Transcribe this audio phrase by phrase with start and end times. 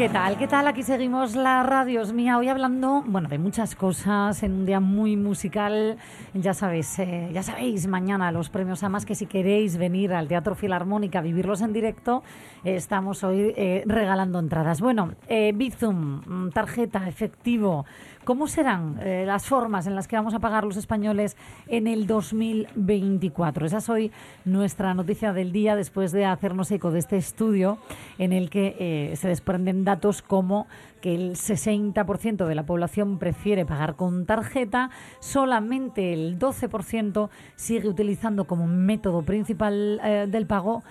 [0.00, 0.38] ¿Qué tal?
[0.38, 0.66] ¿Qué tal?
[0.66, 2.38] Aquí seguimos la radio es mía.
[2.38, 5.98] Hoy hablando, bueno, de muchas cosas en un día muy musical.
[6.32, 10.54] Ya sabéis, eh, ya sabéis, mañana los premios AMAS que si queréis venir al Teatro
[10.54, 12.22] Filarmónica a vivirlos en directo,
[12.64, 14.80] eh, estamos hoy eh, regalando entradas.
[14.80, 15.10] Bueno,
[15.54, 17.84] Bizum, mm, tarjeta, efectivo,
[18.24, 21.38] ¿Cómo serán eh, las formas en las que vamos a pagar los españoles
[21.68, 23.64] en el 2024?
[23.64, 24.12] Esa es hoy
[24.44, 27.78] nuestra noticia del día después de hacernos eco de este estudio
[28.18, 30.66] en el que eh, se desprenden datos como
[31.00, 38.44] que el 60% de la población prefiere pagar con tarjeta, solamente el 12% sigue utilizando
[38.44, 40.82] como método principal eh, del pago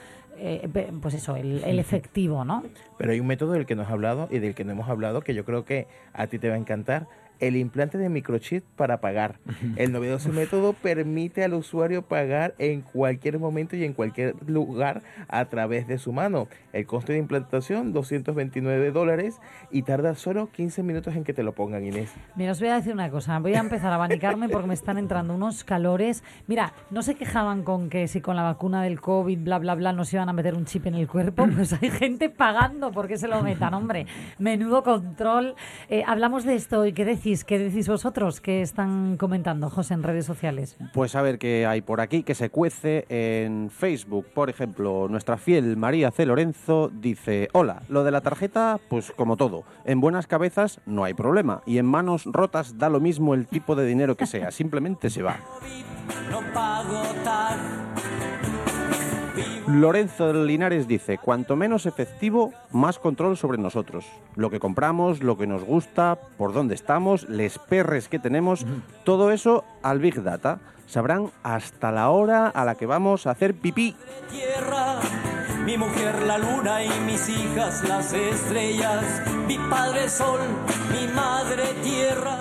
[1.02, 2.64] pues eso, el, el, efectivo, ¿no?
[2.98, 5.20] Pero hay un método del que nos ha hablado y del que no hemos hablado
[5.20, 7.08] que yo creo que a ti te va a encantar,
[7.40, 9.40] el implante de microchip para pagar.
[9.78, 15.46] El novedoso método permite al usuario pagar en cualquier momento y en cualquier lugar a
[15.46, 16.48] través de su mano.
[16.74, 19.40] El coste de implantación, 229 dólares
[19.72, 22.14] y tarda solo 15 minutos en que te lo pongan, Inés.
[22.36, 23.40] Mira, os voy a decir una cosa.
[23.40, 26.24] Voy a empezar a abanicarme porque me están entrando unos calores.
[26.48, 29.94] Mira, no se quejaban con que si con la vacuna del COVID, bla, bla, bla,
[29.94, 31.48] nos iban a meter un chip en el cuerpo.
[31.60, 34.06] Pues hay gente pagando porque se lo metan, hombre.
[34.38, 35.56] Menudo control.
[35.90, 38.42] Eh, hablamos de esto y qué decir ¿Qué decís vosotros?
[38.42, 40.78] ¿Qué están comentando, José, en redes sociales?
[40.94, 44.26] Pues a ver qué hay por aquí, que se cuece en Facebook.
[44.34, 46.26] Por ejemplo, nuestra fiel María C.
[46.26, 51.14] Lorenzo dice, hola, lo de la tarjeta, pues como todo, en buenas cabezas no hay
[51.14, 55.12] problema y en manos rotas da lo mismo el tipo de dinero que sea, simplemente
[55.12, 55.38] se va.
[56.32, 57.04] No pago
[59.68, 64.06] Lorenzo Linares dice, cuanto menos efectivo, más control sobre nosotros.
[64.36, 68.66] Lo que compramos, lo que nos gusta, por dónde estamos, les perres que tenemos,
[69.04, 70.60] todo eso al Big Data.
[70.88, 73.96] Sabrán hasta la hora a la que vamos a hacer pipí.
[75.66, 80.40] mi mujer la luna y mis hijas las estrellas, mi padre sol,
[80.92, 82.38] mi madre tierra.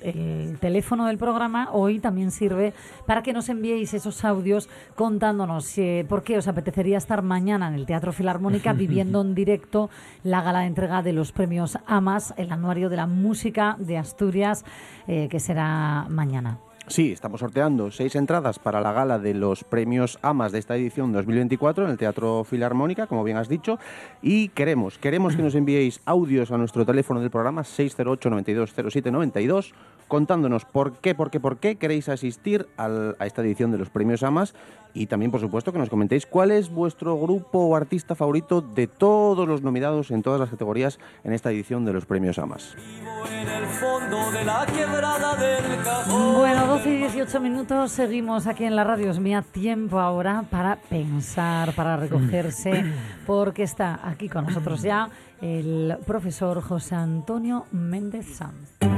[0.00, 2.72] el, teléfono del programa hoy también sirve
[3.04, 7.74] para que nos enviéis esos audios contándonos eh, por qué os apetecería estar mañana en
[7.74, 9.90] el Teatro Filarmónica viviendo en directo
[10.22, 14.64] la gala de entrega de los premios AMAS, el anuario de la música de Asturias,
[15.06, 16.58] eh, que será mañana.
[16.86, 21.12] Sí, estamos sorteando seis entradas para la gala de los premios AMAS de esta edición
[21.12, 23.78] 2024 en el Teatro Filarmónica, como bien has dicho,
[24.20, 29.10] y queremos, queremos que nos enviéis audios a nuestro teléfono del programa 608 92 07
[29.10, 29.72] 92
[30.08, 34.22] contándonos por qué, por qué, por qué queréis asistir a esta edición de los premios
[34.22, 34.54] AMAS
[34.94, 38.86] y también, por supuesto, que nos comentéis cuál es vuestro grupo o artista favorito de
[38.86, 42.76] todos los nominados en todas las categorías en esta edición de los premios AMAS.
[46.08, 49.10] Bueno, 12 y 18 minutos, seguimos aquí en la radio.
[49.10, 52.84] Es mía tiempo ahora para pensar, para recogerse,
[53.26, 55.08] porque está aquí con nosotros ya
[55.40, 58.93] el profesor José Antonio Méndez Sanz.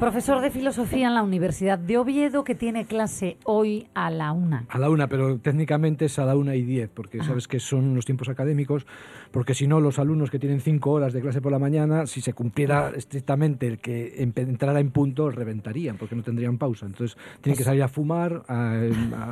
[0.00, 4.66] Profesor de filosofía en la Universidad de Oviedo, que tiene clase hoy a la una.
[4.68, 7.94] A la una, pero técnicamente es a la una y diez, porque sabes que son
[7.94, 8.86] los tiempos académicos,
[9.30, 12.20] porque si no, los alumnos que tienen cinco horas de clase por la mañana, si
[12.20, 16.84] se cumpliera estrictamente el que em- entrara en punto, reventarían, porque no tendrían pausa.
[16.86, 18.72] Entonces, tienen que salir a fumar, a,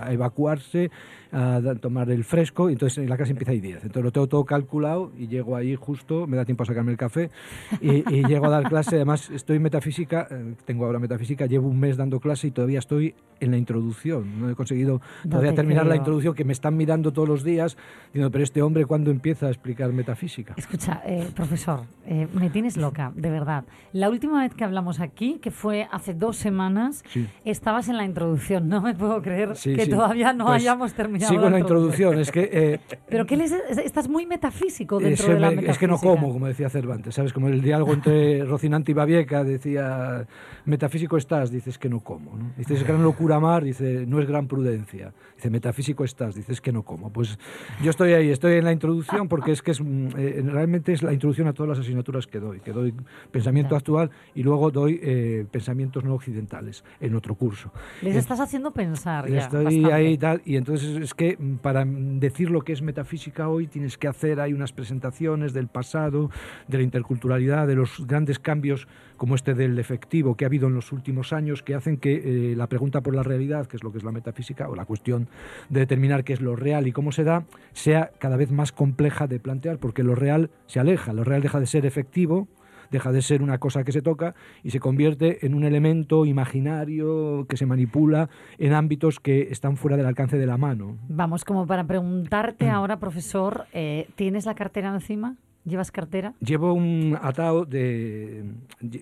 [0.06, 0.90] a evacuarse,
[1.30, 3.76] a tomar el fresco, y entonces la clase empieza a 10.
[3.82, 6.96] Entonces lo tengo todo calculado y llego ahí justo, me da tiempo a sacarme el
[6.98, 7.30] café
[7.82, 8.96] y, y llego a dar clase.
[8.96, 12.78] Además, estoy en metafísica, eh, tengo ahora metafísica, llevo un mes dando clase y todavía
[12.78, 14.40] estoy en la introducción.
[14.40, 17.42] No he conseguido No todavía te terminar la introducción, que me están mirando todos los
[17.44, 20.54] días, diciendo, pero este hombre, ¿cuándo empieza a explicar metafísica?
[20.56, 23.64] Escucha, eh, profesor, eh, me tienes loca, de verdad.
[23.92, 27.26] La última vez que hablamos aquí, que fue hace dos semanas, Sí.
[27.44, 28.68] estabas en la introducción.
[28.68, 29.90] No me puedo creer Sí, que sí.
[29.90, 32.48] todavía no Pues hayamos terminado Sigo en la introducción, es que...
[32.52, 33.34] eh, Pero que
[33.84, 36.20] estás muy metafísico dentro de la me- es que no metafísica.
[36.20, 37.32] como, como decía Cervantes, ¿sabes?
[37.32, 40.26] Como el diálogo entre Rocinante y Babieca decía,
[40.64, 42.52] metafísico estás, dices que no como, ¿no?
[42.56, 45.12] Dices, es gran locura amar, dice, no es gran prudencia.
[45.36, 47.12] Dice, metafísico estás, dices que no como.
[47.12, 47.38] Pues
[47.82, 51.02] yo estoy ahí, estoy en la introducción porque es que es, mm, eh, realmente es
[51.02, 52.94] la introducción a todas las asignaturas que doy, que doy
[53.30, 53.78] pensamiento Claro.
[53.78, 57.72] actual y luego doy eh, pensamientos no occidentales en otro curso.
[58.02, 59.92] Les Eh, estás haciendo pensar ya, Estoy bastante.
[59.92, 63.66] ahí y tal, y entonces es que mm, para decir lo que es metafísica hoy
[63.66, 66.30] tienes que hacer, hay unas presentaciones del pasado,
[66.68, 68.86] de la interculturalidad, de los grandes cambios
[69.24, 72.56] como este del efectivo que ha habido en los últimos años, que hacen que eh,
[72.56, 75.28] la pregunta por la realidad, que es lo que es la metafísica, o la cuestión
[75.70, 79.26] de determinar qué es lo real y cómo se da, sea cada vez más compleja
[79.26, 82.48] de plantear, porque lo real se aleja, lo real deja de ser efectivo,
[82.90, 87.46] deja de ser una cosa que se toca y se convierte en un elemento imaginario
[87.48, 88.28] que se manipula
[88.58, 90.98] en ámbitos que están fuera del alcance de la mano.
[91.08, 92.74] Vamos, como para preguntarte Mm.
[92.74, 95.36] ahora, profesor, eh, ¿tienes la cartera encima?
[95.64, 96.34] ¿Llevas cartera?
[96.40, 98.44] Llevo un atao de...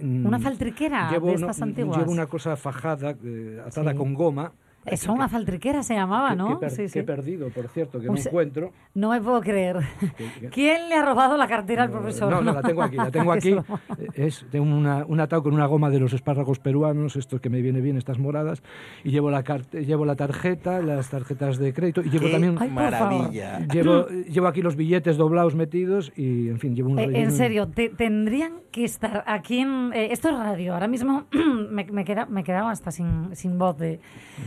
[0.00, 1.98] Una faltriquera llevo, de no, estas antiguas.
[1.98, 3.96] Llevo una cosa fajada, eh, atada Sí.
[3.96, 4.52] con goma.
[4.84, 6.48] Eso, una faltriquera se llamaba, que, ¿no?
[6.48, 6.98] que per- Sí, sí.
[6.98, 8.72] he perdido, por cierto, que no se- encuentro.
[8.94, 9.76] No me puedo creer.
[10.52, 12.30] ¿Quién le ha robado la cartera al profesor?
[12.30, 13.54] No, no, la tengo aquí, la tengo aquí.
[14.14, 17.60] Es de una, un atado con una goma de los espárragos peruanos, estos que me
[17.62, 18.62] viene bien, estas moradas,
[19.04, 19.42] y llevo la,
[19.72, 22.56] llevo la tarjeta, las tarjetas de crédito, y llevo ¡Qué también...
[22.58, 23.10] Ay, por favor.
[23.12, 23.58] maravilla!
[23.72, 27.68] Llevo, llevo aquí los billetes doblados metidos y, en fin, llevo un Eh, en serio,
[27.68, 29.92] te- tendrían que estar aquí en...
[29.94, 30.74] eh, esto es radio.
[30.74, 31.24] Ahora mismo
[31.70, 34.00] me, me, queda, me he quedado hasta sin, sin voz de,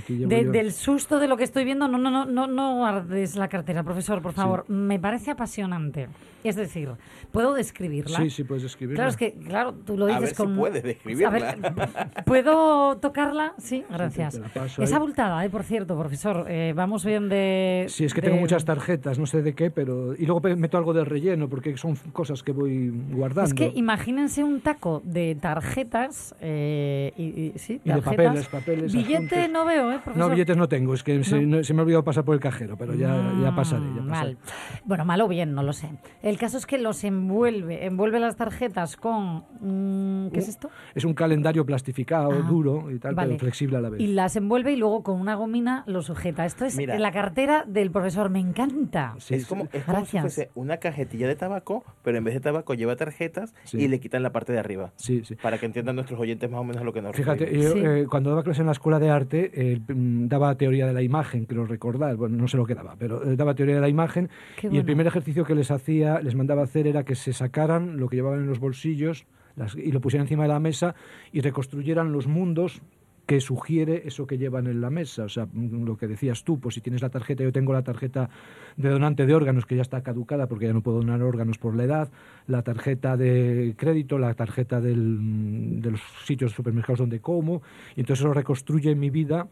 [0.04, 1.88] Aquí de- del susto de lo que estoy viendo.
[1.88, 4.66] No, no, no, no, no guardes la cartera, profesor, por favor.
[4.70, 6.08] Me parece apasionante.
[6.44, 6.90] Es decir,
[7.32, 8.18] ¿puedo describirla?
[8.20, 8.98] Sí, sí, puedes escribirla.
[8.98, 10.56] Claro, es que, claro, tú lo A dices ver si con...
[10.56, 11.28] puedes describirla.
[11.28, 13.54] A ver, ¿puedo tocarla?
[13.58, 14.40] Sí, gracias.
[14.78, 16.46] te es abultada, eh, por cierto, profesor.
[16.48, 17.86] Eh, vamos bien de...
[17.90, 20.14] Sí, es que de- tengo muchas tarjetas, no sé de qué, pero...
[20.16, 23.48] Y luego meto algo de relleno, porque son cosas que voy guardando.
[23.50, 28.04] Es que imagínense un taco de tarjetas eh, y, y- sí, Y de tarjetas.
[28.26, 29.50] papeles, papeles, Billete adjuntos.
[29.52, 30.15] no veo, ¿eh, profesor?
[30.16, 31.58] No, billetes no tengo, es que se, No.
[31.58, 33.86] no- se me ha olvidado pasar por el cajero, pero ya, ya pasaré.
[33.96, 34.34] Ya Mm, pasaré.
[34.34, 34.38] Mal.
[34.86, 35.90] Bueno, mal o bien, no lo sé.
[36.22, 39.44] El caso es que los envuelve, envuelve las tarjetas con...
[39.62, 40.70] mm, ¿Qué es esto?
[40.94, 43.30] Es un calendario plastificado, Ah, duro y tal, vale.
[43.30, 44.02] pero flexible a la vez.
[44.02, 46.46] Y las envuelve y luego con una gomina lo sujeta.
[46.46, 46.98] Esto es Mira.
[47.00, 49.16] la cartera del profesor, me encanta.
[49.20, 52.40] Sí, es como, es como si fuese una cajetilla de tabaco, pero en vez de
[52.40, 53.78] tabaco lleva tarjetas Sí.
[53.78, 54.92] y le quitan la parte de arriba.
[54.96, 55.36] Sí, sí.
[55.36, 57.80] Para que entiendan nuestros oyentes más o menos lo que nos Fíjate, yo Sí.
[57.84, 59.82] eh, cuando daba clase en la escuela de arte, eh,
[60.28, 63.36] daba teoría de la imagen, creo recordar, bueno, no sé lo que daba, pero eh,
[63.36, 64.30] daba teoría de la imagen
[64.60, 64.80] Qué y bueno.
[64.80, 68.16] el primer ejercicio que les hacía, les mandaba hacer era que se sacaran lo que
[68.18, 69.26] llevaban en los bolsillos
[69.56, 70.96] las- y lo pusieran encima de la mesa
[71.32, 72.82] y reconstruyeran los mundos
[73.26, 75.24] que sugiere eso que llevan en la mesa.
[75.24, 77.82] O sea, mm, lo que decías tú, pues si tienes la tarjeta, yo tengo la
[77.82, 78.30] tarjeta
[78.78, 81.76] de donante de órganos que ya está caducada porque ya no puedo donar órganos por
[81.76, 82.12] la edad,
[82.46, 87.64] la tarjeta de crédito, la tarjeta del- de los sitios supermercados donde como,
[87.96, 89.48] y entonces eso reconstruye mi vida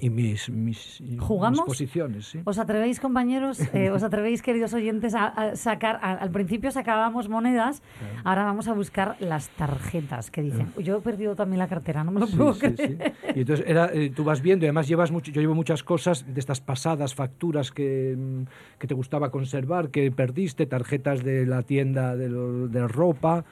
[0.00, 1.60] y mis, mis, ¿Jugamos?
[1.62, 2.26] posiciones.
[2.26, 2.40] ¿sí?
[2.44, 7.28] ¿Os atrevéis, compañeros, eh, os atrevéis, queridos oyentes, a, a sacar, a- al principio sacábamos
[7.28, 7.82] monedas,
[8.24, 10.72] ahora vamos a buscar las tarjetas que dicen.
[10.78, 13.14] Yo he perdido también la cartera, no me lo Sí, puedo sí, creer.
[13.34, 16.24] Y entonces era, eh, tú vas viendo, y además llevas mucho, yo llevo muchas cosas
[16.32, 18.42] de estas pasadas facturas que, mm,
[18.78, 23.44] que te gustaba conservar, que perdiste, tarjetas de la tienda de, lo- de ropa.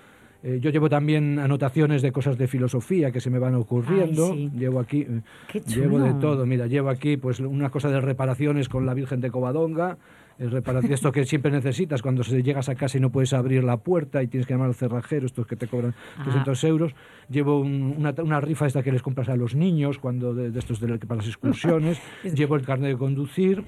[0.45, 4.33] Eh, yo llevo también anotaciones de cosas de filosofía que se me van ocurriendo.
[4.33, 4.59] Ay, sí.
[4.59, 5.23] Llevo aquí, eh,
[5.69, 6.45] llevo de todo.
[6.47, 9.99] Mira, llevo aquí pues una cosa de reparaciones con la Virgen de Covadonga.
[10.39, 13.63] El reparación, esto que siempre necesitas cuando se llegas a casa y no puedes abrir
[13.63, 16.23] la puerta y tienes que llamar al cerrajero, estos que te cobran Ah.
[16.25, 16.95] 300 euros.
[17.29, 20.59] Llevo un- una, una rifa esta que les compras a los niños cuando de, de
[20.59, 22.01] estos de, para las excursiones.
[22.35, 23.63] llevo el carnet de conducir.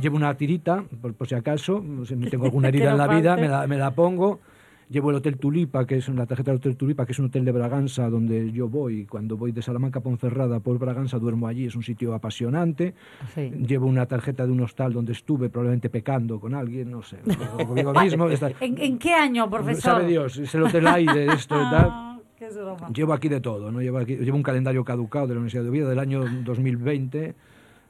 [0.00, 3.48] Llevo una tirita, por, por si acaso, si tengo alguna herida en la vida, me
[3.48, 4.40] la, me la pongo.
[4.94, 7.44] Llevo el Hotel Tulipa, que es la tarjeta del Hotel Tulipa, que es un hotel
[7.44, 9.06] de Braganza donde yo voy.
[9.06, 12.94] Cuando voy de Salamanca a Ponferrada por Braganza duermo allí, es un sitio apasionante.
[13.34, 13.50] Sí.
[13.66, 17.16] Llevo una tarjeta de un hostal donde estuve probablemente pecando con alguien, no sé,
[17.66, 18.28] conmigo mismo.
[18.28, 19.82] está- ¿En, en qué año, profesor?
[19.82, 21.88] Sabe Dios, es el Hotel Aire, esto y tal.
[21.90, 22.20] Ah.
[22.94, 23.80] Llevo aquí de todo, ¿no?
[23.82, 27.34] Llevo, aquí, llevo un calendario caducado de la Universidad de Oviedo del año 2020.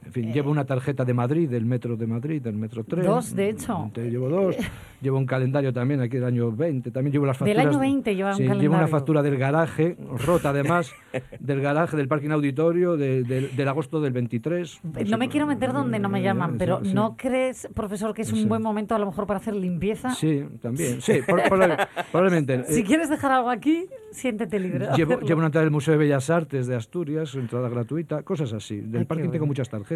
[0.05, 3.05] En fin, llevo una tarjeta de Madrid, del Metro de Madrid, del Metro 3.
[3.05, 3.91] Dos, de hecho.
[3.95, 4.55] llevo dos.
[5.01, 6.91] Llevo un calendario también aquí del año 20.
[6.91, 7.67] También llevo las Del facturas.
[7.67, 8.87] año 20 lleva un sí, Llevo una calendario.
[8.87, 10.91] factura del garaje, rota además,
[11.39, 14.79] del garaje, del parking auditorio, de- de- del agosto del 23.
[15.07, 16.93] No me quiero meter donde no me llaman, pero Sí, sí.
[16.93, 18.45] ¿no crees, profesor, que es un Sí.
[18.45, 20.11] buen momento a lo mejor para hacer limpieza?
[20.11, 21.01] Sí, también.
[21.01, 22.63] Sí, por- proba- probablemente.
[22.67, 24.87] Si Eh, quieres dejar algo aquí, siéntete libre.
[24.95, 28.77] Llevo, llevo una entrada del Museo de Bellas Artes de Asturias, entrada gratuita, cosas así.
[28.81, 29.31] Del Ay, parking bueno.
[29.33, 29.94] tengo muchas tarjetas.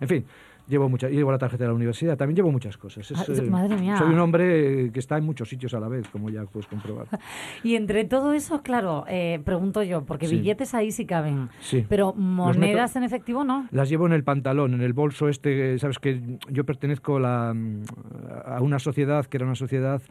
[0.00, 0.24] En fin,
[0.68, 3.10] llevo muchas, llevo la tarjeta de la universidad, también llevo muchas cosas.
[3.10, 3.96] Es, Ah, eh, madre mía.
[3.98, 7.06] Soy un hombre que está en muchos sitios a la vez, como ya puedes comprobar.
[7.64, 10.36] Y entre todo eso, claro, eh, pregunto yo, porque Sí.
[10.36, 11.84] billetes ahí sí caben, Sí.
[11.88, 13.66] pero meto- monedas en efectivo no.
[13.70, 16.20] Las llevo en el pantalón, en el bolso este, sabes que
[16.50, 17.54] yo pertenezco a, la-
[18.44, 20.02] a una sociedad que era una sociedad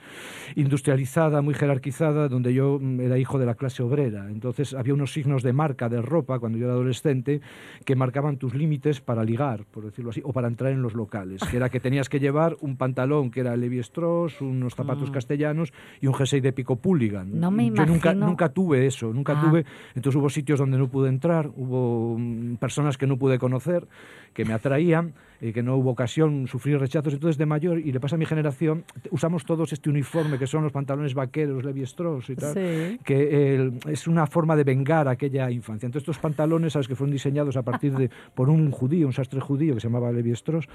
[0.55, 4.29] industrializada, muy jerarquizada, donde yo mm, era hijo de la clase obrera.
[4.29, 7.41] Entonces había unos signos de marca de ropa cuando yo era adolescente
[7.85, 11.41] que marcaban tus límites para ligar, por decirlo así, o para entrar en los locales,
[11.49, 15.73] que era que tenías que llevar un pantalón que era Levi Strauss, unos zapatos castellanos
[16.01, 17.31] y un jersey de pico Pulligan.
[17.31, 17.39] Mm.
[17.39, 19.41] No me yo nunca, imagino- nunca tuve eso, nunca Ah.
[19.45, 23.87] tuve entonces hubo sitios donde no pude entrar, hubo mm, personas que no pude conocer,
[24.33, 25.13] que me atraían,
[25.53, 27.13] que no hubo ocasión, sufrir rechazos.
[27.13, 30.63] Entonces de mayor, y le pasa a mi generación, usamos todos este uniforme que son
[30.63, 32.99] los pantalones vaqueros, Levi Strauss y tal, Sí.
[33.03, 35.85] que eh, es una forma de vengar aquella infancia.
[35.87, 39.39] Entonces estos pantalones, sabes que fueron diseñados a partir de, por un judío, un sastre
[39.39, 40.67] judío que se llamaba Levi Strauss,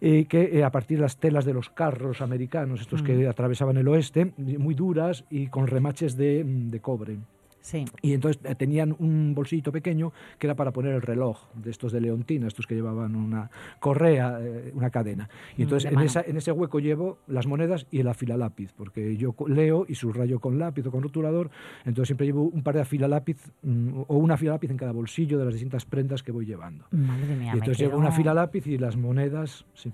[0.00, 3.76] eh, que eh, a partir de las telas de los carros americanos, estos que atravesaban
[3.76, 7.16] el oeste, muy duras y con remaches de, mm, de cobre.
[7.64, 7.86] Sí.
[8.02, 11.92] Y entonces eh, tenían un bolsillito pequeño que era para poner el reloj de estos
[11.92, 15.30] de Leontina, estos que llevaban una correa, eh, una cadena.
[15.56, 19.16] Y Mm, entonces en, esa- en ese hueco llevo las monedas y el afilalápiz, porque
[19.16, 21.50] yo leo y subrayo con lápiz o con rotulador,
[21.86, 25.46] entonces siempre llevo un par de afilalápiz mm, o un afilalápiz en cada bolsillo de
[25.46, 26.84] las distintas prendas que voy llevando.
[26.90, 29.90] Madre mía, y entonces llevo una afilalápiz y las monedas, sí.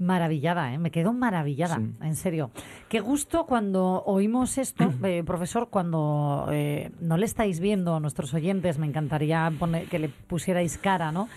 [0.00, 0.78] Maravillada, ¿eh?
[0.78, 1.90] me quedo maravillada, Sí.
[2.02, 2.50] en serio.
[2.88, 8.34] Qué gusto cuando oímos esto, eh, profesor, cuando eh, no le estáis viendo a nuestros
[8.34, 11.28] oyentes, me encantaría poner- que le pusierais cara, ¿no?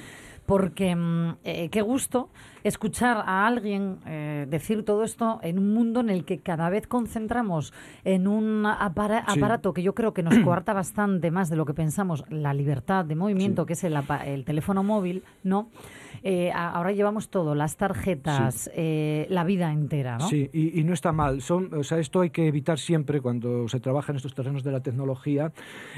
[0.45, 2.29] Porque mm, eh, qué gusto
[2.65, 6.85] escuchar a alguien eh, decir todo esto en un mundo en el que cada vez
[6.85, 7.71] concentramos
[8.03, 9.39] en un apara- Sí.
[9.39, 13.05] aparato que yo creo que nos coarta bastante más de lo que pensamos, la libertad
[13.05, 15.69] de movimiento, que es el, el teléfono móvil, ¿no?
[16.23, 20.29] Eh, ahora llevamos todo, las tarjetas, eh, la vida entera, ¿no?
[20.29, 21.41] Sí, y, y no está mal.
[21.41, 24.71] Son, o sea, esto hay que evitar siempre cuando se trabaja en estos terrenos de
[24.71, 25.51] la tecnología,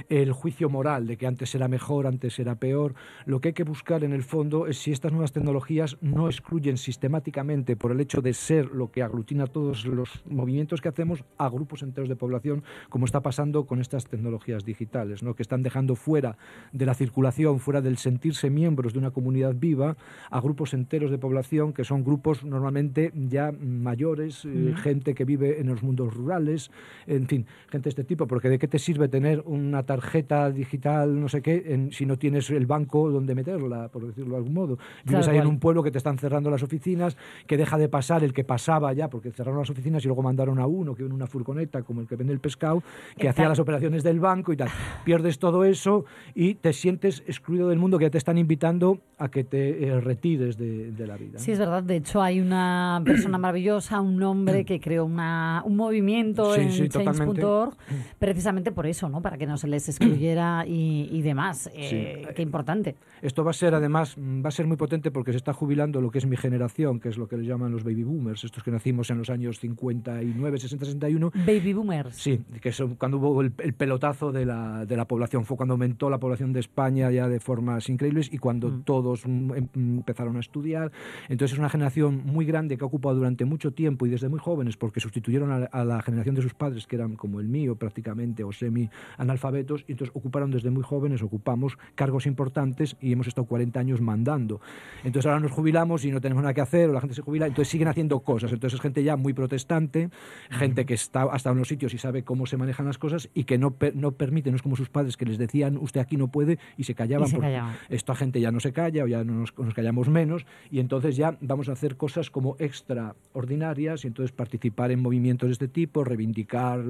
[0.09, 2.95] el juicio moral de que antes era mejor, antes era peor.
[3.25, 6.77] Lo que hay que buscar en el fondo es si estas nuevas tecnologías no excluyen
[6.77, 11.49] sistemáticamente por el hecho de ser lo que aglutina todos los movimientos que hacemos a
[11.49, 15.35] grupos enteros de población, como está pasando con estas tecnologías digitales, ¿no?
[15.35, 16.37] que están dejando fuera
[16.71, 19.97] de la circulación, fuera del sentirse miembros de una comunidad viva,
[20.29, 25.59] a grupos enteros de población que son grupos normalmente ya mayores, eh, gente que vive
[25.59, 26.71] en los mundos rurales,
[27.07, 31.19] en fin, gente de este tipo, porque ¿de qué te sirve tener una tarjeta digital,
[31.19, 34.53] no sé qué, en- si no tienes el banco donde meterla, por decirlo de algún
[34.53, 34.77] modo?
[35.05, 37.15] Vives ahí en un pueblo que te están cerrando las oficinas,
[37.47, 40.59] que deja de pasar el que pasaba ya, porque cerraron las oficinas y luego mandaron
[40.59, 42.83] a uno que en una furgoneta, como el que vende el pescado,
[43.17, 44.69] que hacía las operaciones del banco y tal.
[45.03, 49.29] Pierdes todo eso y te sientes excluido del mundo, que ya te están invitando a
[49.29, 51.39] que te eh, retires de, de la vida.
[51.39, 51.83] Sí, es verdad.
[51.83, 56.71] De hecho, hay una persona maravillosa, un hombre que creó una, un movimiento Sí, en
[56.71, 57.73] sí, change.org
[58.19, 59.21] precisamente por eso, ¿no?
[59.21, 61.69] Para que no se les excluyera y, y demás.
[61.73, 62.95] Eh, Qué importante.
[63.21, 65.99] Esto va a ser, además, mm, va a ser muy potente porque se está jubilando
[66.01, 68.63] lo que es mi generación, que es lo que le llaman los baby boomers, estos
[68.63, 71.31] que nacimos en los años 59, 60, 61.
[71.45, 72.15] Baby boomers.
[72.15, 75.73] Sí, que son cuando hubo el, el pelotazo de la, de la población, fue cuando
[75.73, 80.37] aumentó la población de España ya de formas increíbles y cuando todos mm, em- empezaron
[80.37, 80.91] a estudiar.
[81.29, 84.39] Entonces es una generación muy grande que ha ocupado durante mucho tiempo y desde muy
[84.39, 87.75] jóvenes, porque sustituyeron a, a la generación de sus padres, que eran como el mío
[87.75, 93.47] prácticamente, o semi-analfabetos, y entonces ocuparon desde muy jóvenes, ocupamos cargos importantes y hemos estado
[93.47, 94.61] 40 años mandando.
[95.03, 97.47] Entonces ahora nos jubilamos y no tenemos nada que hacer, o la gente se jubila,
[97.47, 98.51] entonces siguen haciendo cosas.
[98.51, 100.09] Entonces es gente ya muy protestante,
[100.49, 103.43] gente que está hasta en los sitios y sabe cómo se manejan las cosas y
[103.43, 106.27] que no, no permite, no es como sus padres que les decían usted aquí no
[106.27, 107.27] puede y se callaban.
[107.27, 107.75] Y se callaban.
[107.89, 110.79] Esta gente ya no se calla o ya no nos, nos que hayamos menos, y
[110.79, 115.67] entonces ya vamos a hacer cosas como extraordinarias, y entonces participar en movimientos de este
[115.67, 116.83] tipo, reivindicar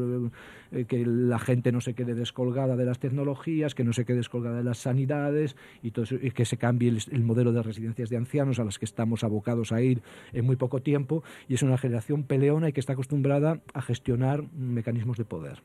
[0.71, 4.17] eh, que la gente no se quede descolgada de las tecnologías, que no se quede
[4.17, 7.61] descolgada de las sanidades, y, todo eso, y que se cambie el, el modelo de
[7.61, 10.01] residencias de ancianos a las que estamos abocados a ir
[10.31, 14.43] en muy poco tiempo, y es una generación peleona y que está acostumbrada a gestionar
[14.53, 15.61] mecanismos de poder.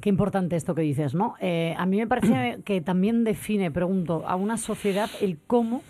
[0.00, 1.34] Qué importante esto que dices, ¿no?
[1.40, 5.82] Eh, a mí me parece que también define, pregunto, a una sociedad el cómo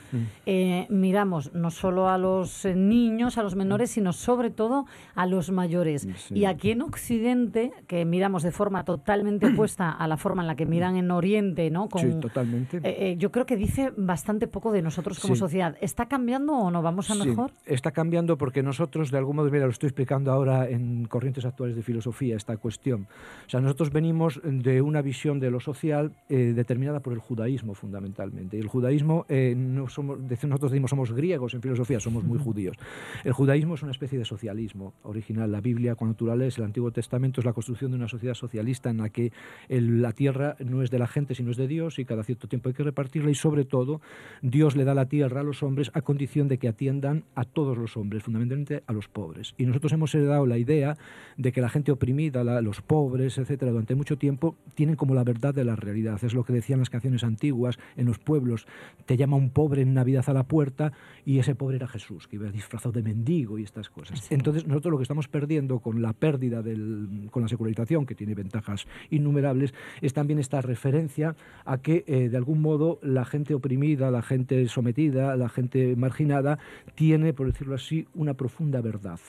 [0.46, 5.26] eh, miramos no solo a los eh, niños, a los menores, sino sobre todo a
[5.26, 6.08] los mayores.
[6.16, 6.34] Sí.
[6.38, 10.56] Y aquí en Occidente, que miramos de forma totalmente opuesta a la forma en la
[10.56, 11.88] que miran en Oriente, ¿no?
[11.96, 12.78] Sí, totalmente.
[12.78, 15.38] eh, eh, yo creo que dice bastante poco de nosotros como Sí.
[15.40, 15.76] sociedad.
[15.80, 16.82] ¿Está cambiando o no?
[16.82, 17.50] ¿Vamos a Sí, mejor?
[17.66, 21.76] está cambiando porque nosotros, de algún modo, mira, lo estoy explicando ahora en corrientes actuales
[21.76, 23.06] de filosofía, esta cuestión.
[23.46, 27.74] O sea, nosotros venimos de una visión de lo social eh, determinada por el judaísmo,
[27.74, 28.56] fundamentalmente.
[28.56, 32.38] Y el judaísmo, eh, no somos, dec- nosotros decimos somos griegos en filosofía, somos muy
[32.38, 32.76] judíos.
[33.24, 35.50] El judaísmo es una especie de socialismo original.
[35.50, 38.34] La Biblia, cuando tú la lees, el Antiguo Testamento es la construcción de una sociedad
[38.34, 39.32] socialista en la que
[39.70, 42.46] el- la tierra no es de la gente, sino es de Dios y cada cierto
[42.46, 44.02] tiempo hay que repartirla y sobre todo
[44.42, 47.78] Dios le da la tierra a los hombres a condición de que atiendan a todos
[47.78, 49.54] los hombres, fundamentalmente a los pobres.
[49.56, 50.96] Y nosotros hemos heredado la idea
[51.38, 55.24] de que la gente oprimida, la- los pobres, etcétera, durante mucho tiempo tienen como la
[55.24, 56.22] verdad de la realidad.
[56.22, 58.66] Es lo que decían las canciones antiguas en los pueblos.
[59.06, 60.92] Te llama un pobre en Navidad a la puerta
[61.24, 64.30] y ese pobre era Jesús, que iba disfrazado de mendigo y estas cosas.
[64.32, 68.34] Entonces nosotros lo que estamos perdiendo con la pérdida del, con la secularización, que tiene
[68.34, 74.10] ventajas innumerables, es también esta referencia a que eh, de algún modo la gente oprimida,
[74.10, 76.58] la gente sometida, la gente marginada,
[76.96, 79.20] tiene, por decirlo así, una profunda verdad.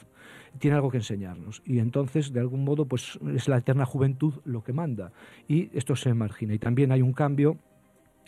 [0.57, 1.61] Tiene algo que enseñarnos.
[1.65, 5.11] Y entonces, de algún modo, pues es la eterna juventud lo que manda.
[5.47, 6.53] Y esto se margina.
[6.53, 7.57] Y también hay un cambio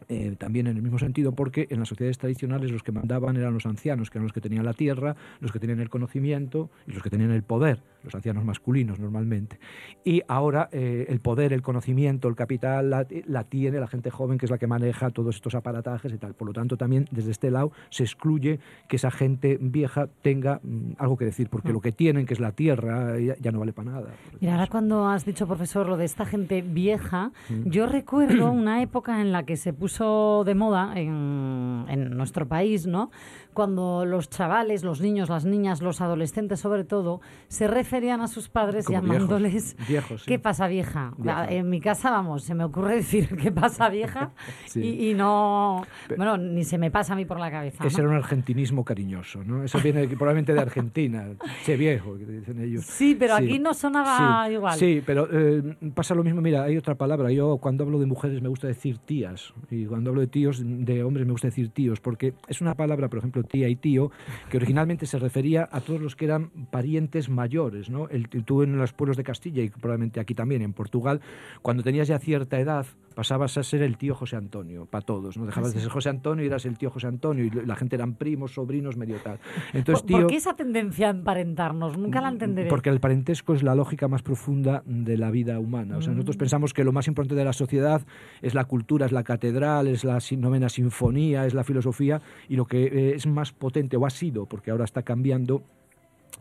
[0.10, 3.54] eh, también en el mismo sentido, porque en las sociedades tradicionales los que mandaban eran
[3.54, 6.92] los ancianos, que eran los que tenían la tierra, los que tenían el conocimiento y
[6.92, 9.60] los que tenían el poder, los ancianos masculinos normalmente.
[10.04, 14.38] Y ahora eh, el poder, el conocimiento, el capital la, la, tiene la gente joven,
[14.38, 16.34] que es la que maneja todos estos aparatajes y tal.
[16.34, 20.94] Por lo tanto, también desde este lado se excluye que esa gente vieja tenga mm,
[20.98, 21.74] algo que decir, porque mm.
[21.74, 24.10] lo que tienen, que es la tierra, ya, ya no vale para nada.
[24.40, 27.70] Mira, ahora cuando has dicho, profesor, lo de esta gente vieja, mm.
[27.70, 32.88] yo recuerdo una época en la que se puso de moda en, en, nuestro país,
[32.88, 33.12] ¿no?
[33.54, 38.50] Cuando los chavales, los niños, las niñas, los adolescentes sobre todo, se referían a sus
[38.50, 40.28] padres Como llamándoles viejos, viejos, sí.
[40.28, 41.14] ¿qué pasa vieja?
[41.18, 41.46] vieja?
[41.50, 44.32] En mi casa, vamos, se me ocurre decir ¿qué pasa vieja?
[44.66, 44.82] sí.
[44.82, 45.86] y, y, no,
[46.18, 47.86] bueno, ni se me pasa a mí por la cabeza.
[47.86, 48.10] Ese ¿no?
[48.10, 49.64] era un argentinismo cariñoso, ¿no?
[49.64, 51.26] Eso viene probablemente de Argentina,
[51.66, 52.86] che viejo, que dicen ellos.
[52.86, 53.46] Sí, pero sí.
[53.46, 54.78] aquí no sonaba igual.
[54.78, 58.42] Sí, pero eh, pasa lo mismo, mira, hay otra palabra, yo cuando hablo de mujeres
[58.42, 62.00] me gusta decir tías, y cuando hablo de tíos, de hombres, me gusta decir tíos,
[62.00, 64.12] porque es una palabra, por ejemplo, tía y tío,
[64.50, 68.08] que originalmente se refería a todos los que eran parientes mayores, ¿no?
[68.10, 71.22] El, tú en los pueblos de Castilla y probablemente aquí también, en Portugal,
[71.62, 75.46] cuando tenías ya cierta edad, pasabas a ser el tío José Antonio, para todos, ¿no?
[75.46, 77.96] Dejabas ¿Ah, de ser José Antonio y eras el tío José Antonio, y la gente
[77.96, 79.40] eran primos, sobrinos, medio tal.
[79.74, 81.98] Entonces, ¿Por, tío, ¿Por qué esa tendencia a emparentarnos?
[81.98, 82.70] Nunca la entenderé.
[82.70, 85.98] Porque el parentesco es la lógica más profunda de la vida humana.
[85.98, 86.16] O sea, mm.
[86.16, 88.02] nosotros pensamos que lo más importante de la sociedad
[88.42, 92.66] es la cultura, es la catedral, es la novena sinfonía, es la filosofía, y lo
[92.66, 95.64] que eh, es más potente, o ha sido, porque ahora está cambiando,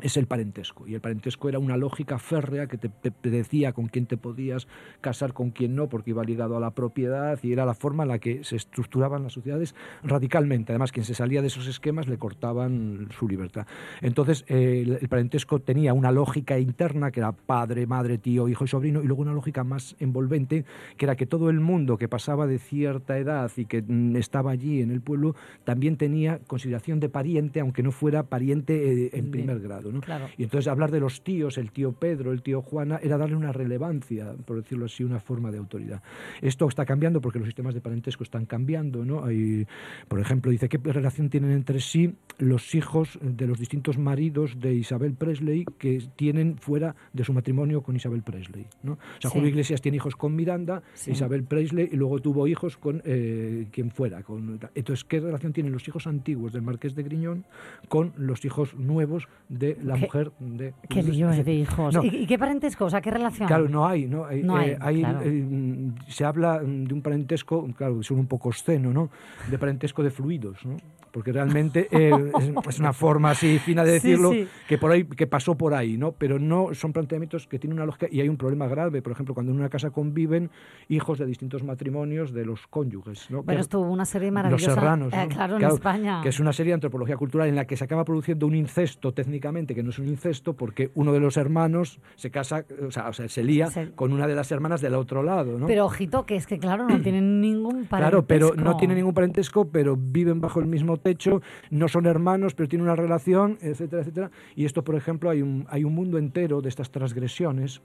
[0.01, 0.87] es el parentesco.
[0.87, 2.91] Y el parentesco era una lógica férrea que te,
[3.23, 4.67] decía con quién te podías
[5.01, 8.09] casar, con quién no, porque iba ligado a la propiedad y era la forma en
[8.09, 10.73] la que se estructuraban las sociedades radicalmente.
[10.73, 13.67] Además, quien se salía de esos esquemas le cortaban su libertad.
[14.01, 18.65] Entonces, eh, el, el, parentesco tenía una lógica interna que era padre, madre, tío, hijo
[18.65, 20.65] y sobrino, y luego una lógica más envolvente,
[20.97, 24.51] que era que todo el mundo que pasaba de cierta edad y que mm, estaba
[24.51, 29.31] allí en el pueblo también tenía consideración de pariente, aunque no fuera pariente eh, en
[29.31, 29.82] primer grado.
[29.91, 30.01] ¿No?
[30.01, 30.29] Claro.
[30.37, 33.53] Y entonces hablar de los tíos, el tío Pedro, el tío Juana, era darle una
[33.53, 36.03] relevancia, por decirlo así, una forma de autoridad.
[36.41, 39.05] Esto está cambiando porque los sistemas de parentesco están cambiando.
[39.05, 39.25] ¿no?
[39.25, 39.67] Hay,
[40.09, 44.75] por ejemplo, dice qué relación tienen entre sí los hijos de los distintos maridos de
[44.75, 48.67] Isabel Presley que tienen fuera de su matrimonio con Isabel Presley.
[48.83, 48.93] ¿no?
[48.93, 49.37] O sea, sí.
[49.37, 51.13] Julio Iglesias tiene hijos con Miranda, sí.
[51.13, 54.23] Isabel Presley, y luego tuvo hijos con eh, quien fuera.
[54.23, 57.45] Con, entonces, ¿qué relación tienen los hijos antiguos del Marqués de Griñón
[57.89, 60.75] con los hijos nuevos de la ¿Qué, mujer de...
[60.89, 61.95] ¿Qué lío es de hijos?
[61.95, 62.05] No.
[62.05, 62.87] ¿Y, ¿Y, qué parentesco?
[62.87, 63.47] O sea, ¿qué relación?
[63.49, 64.07] Claro, no hay.
[64.07, 65.21] No hay, no hay, eh, hay claro.
[65.25, 69.11] eh, se habla de un parentesco, claro, que son un poco obsceno, ¿no?
[69.51, 70.77] De parentesco de fluidos, ¿no?
[71.13, 72.11] Porque realmente eh,
[72.69, 74.49] es, una forma así fina de decirlo, sí.
[74.67, 76.13] que por ahí, que pasó por ahí, ¿no?
[76.13, 79.35] Pero no son planteamientos que tienen una lógica y hay un problema grave, por ejemplo,
[79.35, 80.51] cuando en una casa conviven
[80.89, 83.45] hijos de distintos matrimonios de los cónyuges, ¿no?
[83.45, 84.75] Que- estuvo una serie los maravillosa.
[84.75, 85.29] Serranos, eh, ¿no?
[85.29, 86.21] claro, en España.
[86.23, 89.13] que es una serie de antropología cultural en la que se acaba produciendo un incesto
[89.13, 93.09] técnicamente, que no es un incesto, porque uno de los hermanos se casa, o sea,
[93.09, 95.67] o sea, se lía Se- con una de las hermanas del otro lado, ¿no?
[95.67, 97.97] Pero ojito, que es que claro, no tienen ningún parentesco.
[97.97, 102.55] Claro, pero no tienen ningún parentesco, pero viven bajo el mismo techo, no son hermanos,
[102.55, 104.31] pero tienen una relación, etcétera, etcétera.
[104.57, 107.81] Y esto, por ejemplo, hay un, hay un mundo entero de estas transgresiones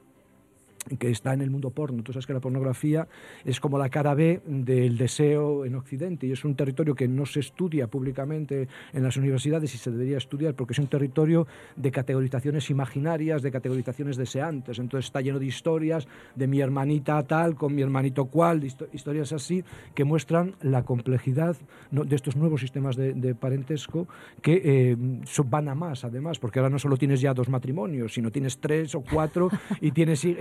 [1.00, 2.04] que está en el mundo porno.
[2.04, 3.08] Tú sabes que la pornografía
[3.46, 7.26] es como la cara B del deseo en Occidente y es un territorio que no
[7.26, 11.92] se estudia públicamente en las universidades y se debería estudiar porque es un territorio de
[11.92, 14.80] categorizaciones imaginarias, de categorizaciones deseantes.
[14.80, 19.64] Entonces está lleno de historias de mi hermanita tal con mi hermanito cual, historias así
[19.94, 21.56] que muestran la complejidad
[21.92, 24.08] de estos nuevos sistemas de, parentesco
[24.42, 24.98] que eh,
[25.46, 28.96] van a más además, porque ahora no solo tienes ya dos matrimonios, sino tienes tres
[28.96, 29.50] o cuatro
[29.82, 30.36] y tienes hi-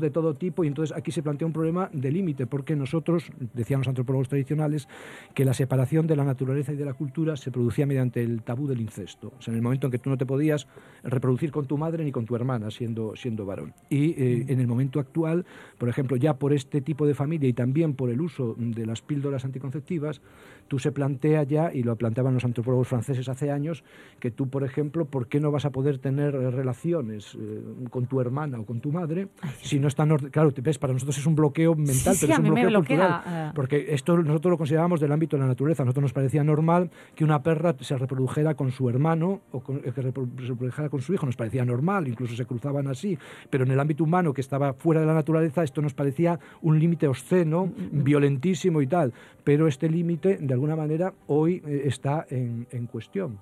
[0.00, 3.80] de todo tipo y entonces aquí se plantea un problema de límite porque nosotros, decían
[3.80, 4.88] los antropólogos tradicionales,
[5.34, 8.66] que la separación de la naturaleza y de la cultura se producía mediante el tabú
[8.66, 10.66] del incesto, o sea, en el momento en que tú no te podías
[11.02, 13.74] reproducir con tu madre ni con tu hermana siendo, siendo varón.
[13.88, 15.44] Y eh, en el momento actual,
[15.78, 19.02] por ejemplo, ya por este tipo de familia y también por el uso de las
[19.02, 20.20] píldoras anticonceptivas,
[20.68, 23.84] tú se plantea ya, y lo planteaban los antropólogos franceses hace años,
[24.20, 28.20] que tú, por ejemplo, ¿por qué no vas a poder tener relaciones eh, con tu
[28.20, 29.28] hermana o con tu madre
[29.60, 30.16] si no están...
[30.30, 32.66] Claro, ves, para nosotros es un bloqueo mental, sí, pero a es un mí me
[32.66, 33.48] bloqueo bloquea, cultural.
[33.48, 33.52] eh.
[33.54, 35.82] Porque esto nosotros lo considerábamos del ámbito de la naturaleza.
[35.82, 39.78] A nosotros nos parecía normal que una perra se reprodujera con su hermano o con-
[39.78, 41.26] eh, que se reprodujera con su hijo.
[41.26, 43.18] Nos parecía normal, incluso se cruzaban así.
[43.50, 46.78] Pero en el ámbito humano, que estaba fuera de la naturaleza, esto nos parecía un
[46.78, 49.12] límite obsceno, Mm, violentísimo y tal.
[49.44, 53.38] Pero este límite, de alguna manera, hoy eh, está en, en cuestión.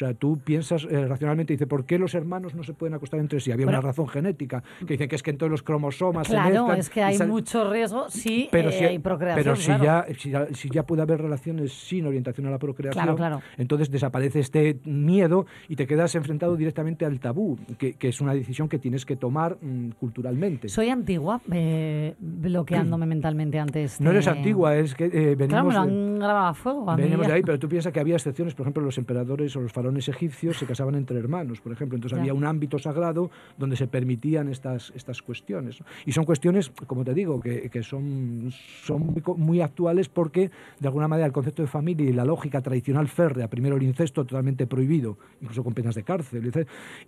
[0.00, 2.94] O sea, tú piensas eh, racionalmente y dices, ¿por qué los hermanos no se pueden
[2.94, 3.52] acostar entre sí?
[3.52, 3.80] Había Bueno.
[3.80, 6.78] una razón genética que dicen que es que en todos los cromosomas se Claro, mezclan
[6.78, 9.44] es que hay mucho riesgo si pero eh, si, hay procreación.
[9.44, 9.84] pero si, claro.
[9.84, 13.42] ya, si, ya, si ya puede haber relaciones sin orientación a la procreación, Claro, claro.
[13.58, 18.32] entonces desaparece este miedo y te quedas enfrentado directamente al tabú, que, que es una
[18.32, 20.70] decisión que tienes que tomar mm, culturalmente.
[20.70, 24.00] Soy antigua, eh, bloqueándome mentalmente antes.
[24.00, 26.90] no eres antigua, es que eh, Claro, me venimos, lo han grabado a fuego.
[26.90, 29.60] a venimos de ahí, pero tú piensas que había excepciones, por ejemplo, los emperadores o
[29.60, 33.76] los faraones egipcios se casaban entre hermanos, por ejemplo, entonces había un ámbito sagrado donde
[33.76, 35.80] se permitían estas, estas cuestiones.
[35.80, 35.86] ¿no?
[36.06, 38.50] Y son cuestiones, como te digo, que, que son,
[38.84, 43.08] son muy, actuales porque, de alguna manera, el concepto de familia y la lógica tradicional
[43.08, 46.50] férrea, primero el incesto totalmente prohibido, incluso con penas de cárcel,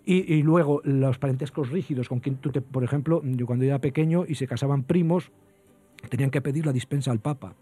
[0.05, 3.79] y, y luego los parentescos rígidos, con quien tú, te, por ejemplo, yo cuando era
[3.79, 5.31] pequeño y se casaban primos,
[6.09, 7.55] tenían que pedir la dispensa al Papa.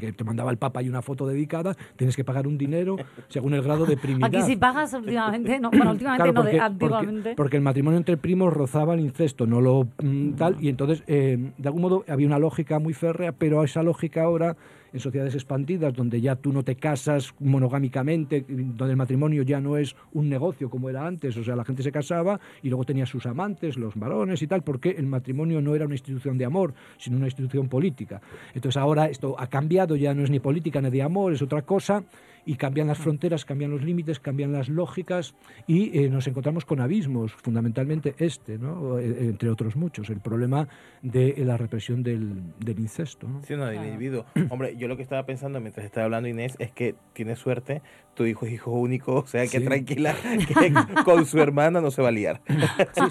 [0.00, 2.96] Que te mandaba el Papa y una foto dedicada, tienes que pagar un dinero
[3.28, 4.26] según el grado de primidad.
[4.26, 7.22] Aquí si pagas últimamente, no, bueno, últimamente Claro, no, de- antiguamente.
[7.22, 11.04] porque- porque el matrimonio entre primos rozaba el incesto, no lo mm, tal, y entonces,
[11.06, 14.56] eh, de algún modo, había una lógica muy férrea, pero esa lógica ahora,
[14.92, 19.76] en sociedades expandidas, donde ya tú no te casas monogámicamente, donde el matrimonio ya no
[19.76, 23.06] es un negocio como era antes, o sea, la gente se casaba y luego tenía
[23.06, 26.74] sus amantes, los varones y tal, porque el matrimonio no era una institución de amor,
[26.98, 28.20] sino una institución política.
[28.54, 31.62] Entonces ahora esto ha cambiado, ya no es ni política ni de amor, es otra
[31.62, 32.04] cosa,
[32.44, 35.34] y cambian las fronteras, cambian los límites, cambian las lógicas
[35.66, 38.98] y eh, nos encontramos con abismos, fundamentalmente este, ¿no?
[38.98, 40.66] Eh, entre otros muchos, el problema
[41.02, 43.28] de la represión del, del incesto.
[43.28, 43.42] ¿no?
[43.42, 44.24] Sí, no, del individuo.
[44.50, 47.80] Hombre, yo lo que estaba pensando mientras estaba hablando Inés es que tiene suerte,
[48.14, 49.64] tu hijo es hijo único, o sea que Sí.
[49.64, 50.14] tranquila,
[50.48, 50.72] que
[51.04, 52.40] con su hermana no se va a liar.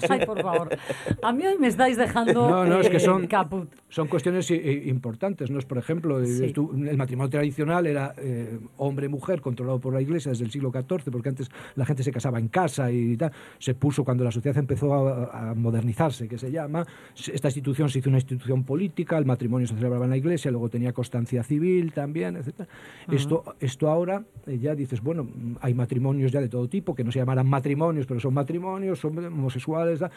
[0.08, 0.68] Ay, por favor.
[1.22, 3.70] A mí hoy me estáis dejando No, no, es que eh, son- caput.
[3.88, 5.58] Son cuestiones eh, eh, importantes, ¿no?
[5.58, 6.52] Es, por ejemplo, eh, Sí.
[6.52, 11.10] tú- el matrimonio tradicional era eh, hombre-mujer controlado por la iglesia desde el siglo XIV,
[11.10, 13.32] porque antes la gente se casaba en casa y tal.
[13.58, 16.86] Se puso, cuando la sociedad empezó a, a modernizarse, que se llama,
[17.32, 20.68] esta institución se hizo una institución política, el matrimonio se celebraba en la iglesia, luego
[20.68, 22.68] tenía constancia civil también, etc.
[23.10, 25.28] esto, esto ahora eh, ya dices, bueno,
[25.60, 29.18] hay matrimonios ya de todo tipo, que no se llamarán matrimonios, pero son matrimonios, son
[29.24, 30.10] homosexuales, da-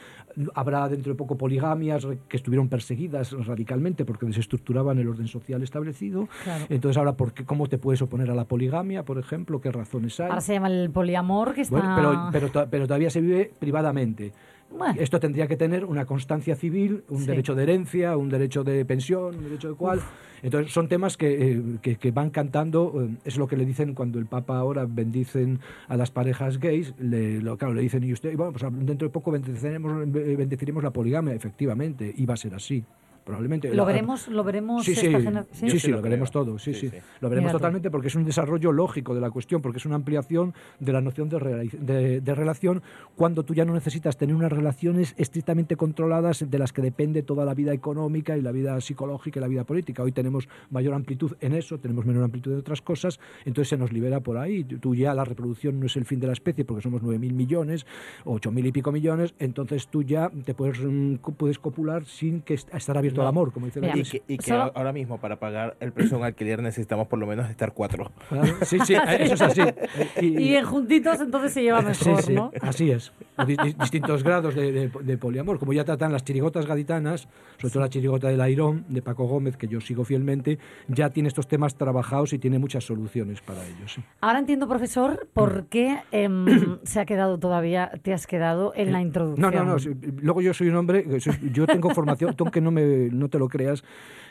[0.53, 6.27] habrá dentro de poco poligamias que estuvieron perseguidas radicalmente porque desestructuraban el orden social establecido.
[6.43, 6.65] Claro.
[6.69, 9.59] Entonces ahora, ¿por qué, ¿cómo te puedes oponer a la poligamia, por ejemplo?
[9.59, 10.29] ¿Qué razones hay?
[10.29, 11.75] Ahora se llama el poliamor, que está...
[11.75, 14.31] Bueno, pero, pero, pero todavía se vive privadamente.
[14.75, 14.95] Bueno.
[14.99, 17.27] Esto tendría que tener una constancia civil, un Sí.
[17.27, 20.01] derecho de herencia, un derecho de pensión, un derecho de cual.
[20.41, 23.93] Entonces son temas que, eh, que, que van cantando, eh, es lo que le dicen
[23.93, 28.11] cuando el Papa ahora bendicen a las parejas gays, le, lo, claro, le dicen, y
[28.11, 32.37] usted, y bueno, pues dentro de poco bendeciremos, bendeciremos la poligamia, efectivamente, y va a
[32.37, 32.83] ser así.
[33.25, 33.73] Probablemente.
[33.73, 36.73] Lo veremos, lo veremos Sí, sí, esta sí, sí, sí lo lo veremos todo, sí,
[36.73, 36.89] Sí, sí.
[36.89, 36.97] sí.
[37.19, 37.57] Lo veremos Mira tú.
[37.57, 41.01] totalmente porque es un desarrollo lógico de la cuestión, porque es una ampliación de la
[41.01, 42.81] noción de, de- de relación
[43.15, 47.45] cuando tú ya no necesitas tener unas relaciones estrictamente controladas de las que depende toda
[47.45, 50.03] la vida económica y la vida psicológica y la vida política.
[50.03, 53.91] Hoy tenemos mayor amplitud en eso, tenemos menor amplitud en otras cosas, entonces se nos
[53.91, 54.63] libera por ahí.
[54.63, 57.85] Tú ya la reproducción no es el fin de la especie porque somos 9.000 millones,
[58.25, 62.71] 8.000 y pico millones, entonces tú ya te puedes, mm, puedes copular sin que est-
[62.73, 63.29] estar abierto al No.
[63.29, 66.11] amor, como dice la Y que, y que Solo- ahora mismo para pagar el precio
[66.17, 68.11] de un alquiler necesitamos por lo menos estar cuatro.
[68.29, 69.61] Claro, Sí, sí, eso es así.
[70.21, 72.51] Y en juntitos entonces se lleva Sí, mejor, sí, ¿no?
[72.61, 73.11] así es.
[73.45, 75.59] Di- di- distintos grados de, de- de poliamor.
[75.59, 79.57] Como ya tratan las chirigotas gaditanas, sobre todo la chirigota del Airón, de Paco Gómez,
[79.57, 83.93] que yo sigo fielmente, ya tiene estos temas trabajados y tiene muchas soluciones para ellos.
[83.93, 84.01] sí.
[84.21, 88.99] Ahora entiendo, profesor, por qué em, se ha quedado todavía, te has quedado en la
[88.99, 89.53] No, introducción.
[89.53, 89.79] no, no.
[89.79, 89.89] sí,
[90.21, 91.05] Luego yo soy un hombre,
[91.51, 93.83] yo tengo formación, tú aunque no, me, no te lo creas,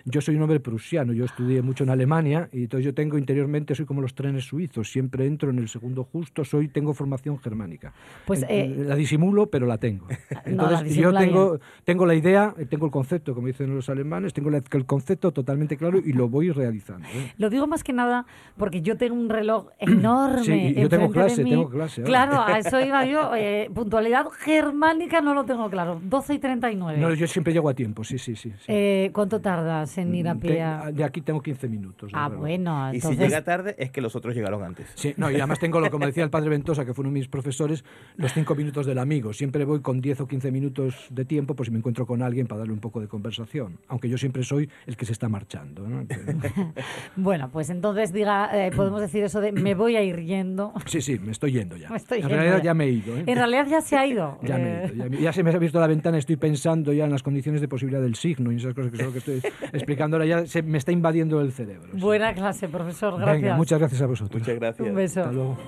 [0.05, 1.13] yo soy un hombre prusiano.
[1.13, 4.91] Yo estudié mucho en Alemania y entonces yo tengo interiormente, soy como los trenes suizos,
[4.91, 7.93] siempre entro en el segundo justo, soy tengo formación germánica.
[8.27, 10.07] Pues, eh, la disimulo, pero la tengo.
[10.31, 14.35] la Entonces yo tengo, tengo la idea, eh, tengo el concepto, como dicen los alemanes,
[14.35, 17.09] tengo el concepto totalmente claro y lo voy realizando.
[17.09, 17.33] ¿eh?
[17.39, 20.45] Lo digo más que nada porque yo tengo un reloj enorme.
[20.45, 22.09] Sí, yo tengo clase, tengo clase ahora.
[22.09, 23.35] Claro, a eso iba yo.
[23.37, 26.01] eh, puntualidad germánica no lo tengo claro.
[26.03, 27.01] 12 y 39.
[27.01, 28.53] No, yo siempre llego a tiempo, sí, sí, sí.
[28.67, 28.73] Sí.
[28.73, 30.53] Eh, ¿Cuánto tardas en ir a pie?
[30.55, 32.11] Te- a- de aquí tengo 15 minutos.
[32.15, 32.41] Ah, reloj.
[32.41, 33.19] bueno, Y entonces...
[33.21, 34.87] si llega tarde es que los otros llegaron antes.
[34.95, 37.19] Sí, no, y además tengo, lo como decía el padre Ventosa, que fue uno de
[37.21, 37.85] mis profesores,
[38.17, 39.33] los cinco minutos del amigo.
[39.33, 42.47] Siempre voy con 10 o 15 minutos de tiempo por si me encuentro con alguien
[42.47, 43.79] para darle un poco de conversación.
[43.89, 45.87] Aunque yo siempre soy el que se está marchando.
[45.89, 46.05] ¿no?
[46.09, 46.73] Pero-
[47.17, 50.73] Bueno, pues entonces diga, eh, podemos decir eso de me voy a ir yendo.
[50.87, 51.89] sí, sí, me estoy yendo ya.
[51.95, 52.65] Me estoy en yendo realidad ya.
[52.65, 53.17] ya me he ido.
[53.17, 53.25] ¿eh?
[53.27, 54.39] En realidad ya se ha ido.
[54.43, 56.37] Ya, me he Eh, ido, ya, me- ya se me ha abierto la ventana, estoy
[56.37, 59.13] pensando ya en las condiciones de posibilidad del signo y esas cosas que, son lo
[59.13, 61.89] que estoy explicando ahora, ya se me está invadiendo el cerebro.
[61.93, 62.01] sí.
[62.01, 63.17] Buena clase, profesor.
[63.17, 63.43] Gracias.
[63.43, 64.41] Venga, muchas gracias a vosotros.
[64.41, 64.89] Muchas gracias.
[64.89, 65.21] Un beso.
[65.21, 65.59] Hasta luego.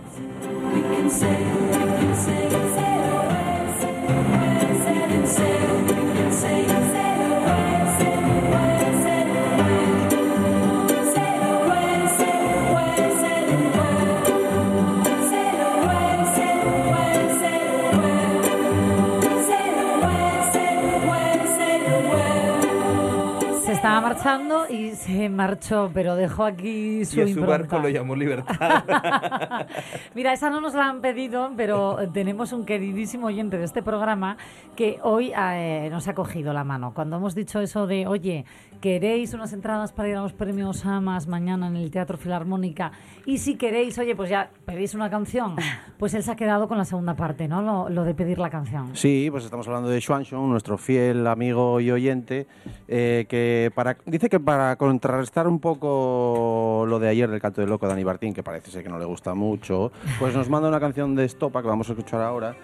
[23.87, 27.51] Estaba marchando y se marchó, pero dejó aquí su Y a su impronta.
[27.59, 28.85] barco lo llamó Libertad.
[30.14, 34.38] Mira, esa no nos la han pedido, pero tenemos un queridísimo oyente de este programa
[34.75, 36.94] que hoy eh, nos ha cogido la mano.
[36.94, 38.44] Cuando hemos dicho eso de, oye,
[38.80, 42.92] ¿queréis unas entradas para ir a los premios AMAS mañana en el Teatro Filarmónica?
[43.24, 45.56] Y si queréis, oye, pues ya pedís una canción.
[45.96, 47.62] Pues él se ha quedado con la segunda parte, ¿no?
[47.62, 48.94] Lo, lo de pedir la canción.
[48.94, 52.46] Sí, pues estamos hablando de Schwanson, nuestro fiel amigo y oyente,
[52.86, 57.66] eh, que para, dice que para contrarrestar un poco lo de ayer del canto de
[57.66, 60.68] loco de Dani Martín, que parece ser que no le gusta mucho, pues nos manda
[60.68, 62.54] una canción de Estopa que vamos a escuchar ahora.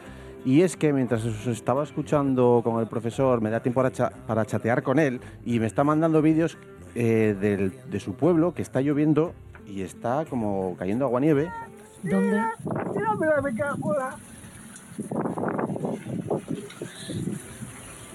[0.45, 4.11] Y es que mientras os estaba escuchando con el profesor, me da tiempo para, cha-
[4.27, 6.59] para chatear con él y me está mandando vídeos
[6.95, 9.35] eh, del- de su pueblo que está lloviendo
[9.67, 11.49] y está como cayendo agua-nieve.
[12.03, 12.43] ¿Dónde?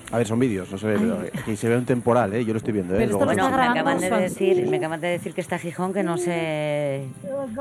[0.09, 2.45] A ver, son vídeos, no se ve, pero aquí se ve un temporal, ¿eh?
[2.45, 2.93] yo lo estoy viendo.
[2.93, 2.97] ¿eh?
[2.99, 6.01] Pero Luego- Bueno, me acaban, de decir, me acaban de decir que está Gijón, que
[6.01, 7.03] no sé...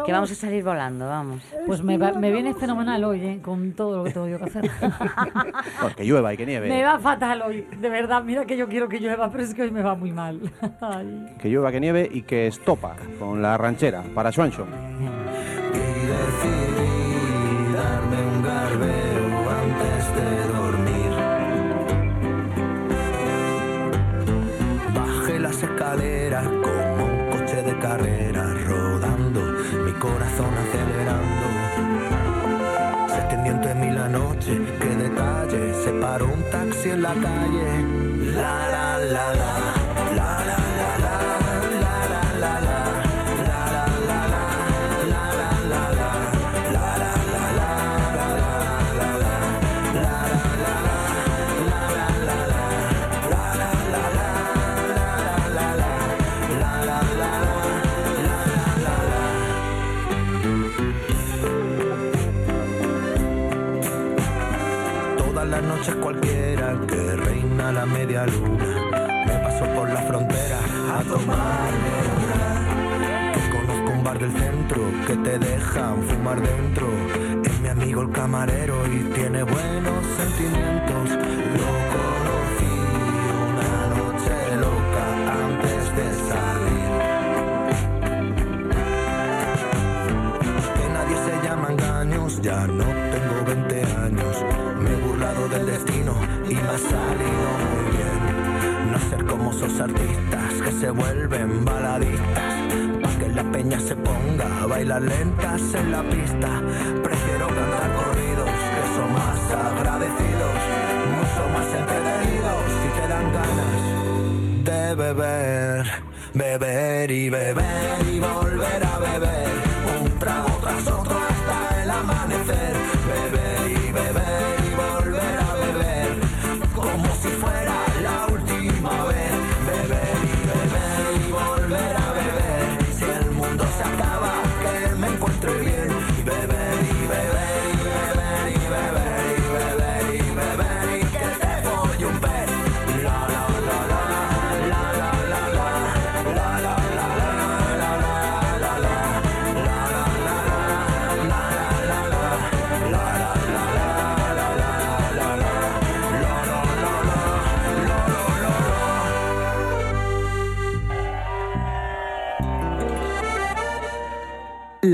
[0.05, 1.43] Que vamos a salir volando, vamos.
[1.67, 3.39] Pues me, va- me viene fenomenal hoy, ¿eh?
[3.43, 4.71] Con todo lo que tengo yo que hacer.
[5.81, 6.69] Pues que llueva y que nieve.
[6.69, 8.23] me va fatal hoy, de verdad.
[8.23, 10.41] Mira que yo quiero que llueva, pero es que hoy me va muy mal.
[10.81, 11.35] Ay.
[11.41, 14.67] Que llueva, que nieve y que estopa con la ranchera para Schwanson.
[35.87, 37.71] Se paró un taxi en la calle.
[38.35, 39.66] La la la la,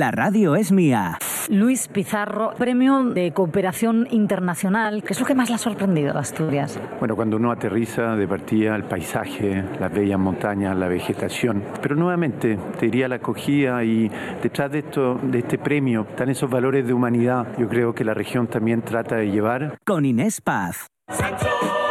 [0.02, 1.16] La radio es mía.
[1.48, 5.04] Luis Pizarro, premio de cooperación internacional.
[5.04, 6.76] ¿Qué es lo que más le ha sorprendido a Asturias?
[6.98, 12.58] Bueno, cuando uno aterriza de partida el paisaje, las bellas montañas, la vegetación, pero nuevamente
[12.80, 14.10] te diría la acogida y
[14.42, 17.56] detrás de esto, de este premio, están esos valores de humanidad.
[17.56, 19.78] Yo creo que la región también trata de llevar.
[19.84, 20.88] Con Inés Paz.
[21.10, 21.81] Sancho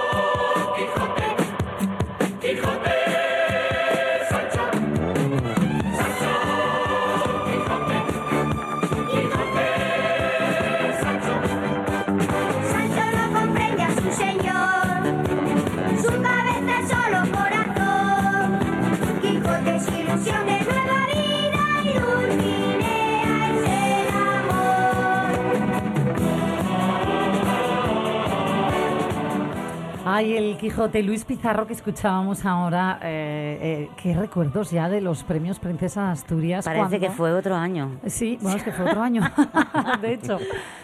[30.21, 32.99] Ay, el Quijote Luis Pizarro que escuchábamos ahora.
[33.01, 36.63] eh, eh, qué recuerdos ya de los premios Princesa de Asturias.
[36.65, 37.97] Parece cuando- que fue otro año.
[38.05, 39.23] Sí, bueno, es que fue otro año,
[40.03, 40.37] de hecho,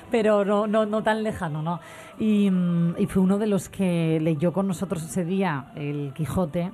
[0.09, 1.79] pero no, no, no tan lejano, ¿no?
[2.17, 6.71] Y, mm, y fue uno de los que leyó con nosotros ese día el Quijote,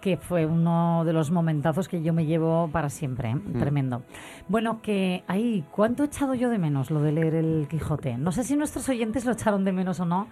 [0.00, 3.36] que fue uno de los momentazos que yo me llevo para siempre, ¿eh?
[3.58, 4.00] tremendo.
[4.48, 8.16] Bueno, que ahí, ¿cuánto he echado yo de menos lo de leer el Quijote?
[8.16, 10.28] No sé si nuestros oyentes lo echaron de menos o no.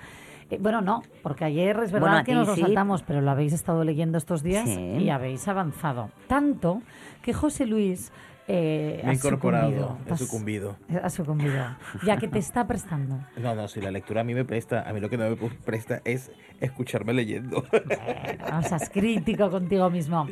[0.50, 2.60] Eh, bueno, no, porque ayer es verdad Bueno, que ti nos lo sí.
[2.60, 4.78] saltamos, pero lo habéis estado leyendo estos días Sí.
[4.80, 6.10] y habéis avanzado.
[6.28, 6.82] Tanto
[7.22, 8.12] que José Luis
[8.48, 10.06] eh, Me he ha incorporado, sucumbido.
[10.08, 10.76] he sucumbido.
[11.02, 11.64] Ha sucumbido.
[12.04, 13.18] Ya que te está prestando.
[13.36, 15.36] No, no, si la lectura a mí me presta, a mí lo que no me
[15.64, 16.30] presta es
[16.60, 17.58] escucharme leyendo.
[17.58, 20.28] O sea, es crítico contigo mismo.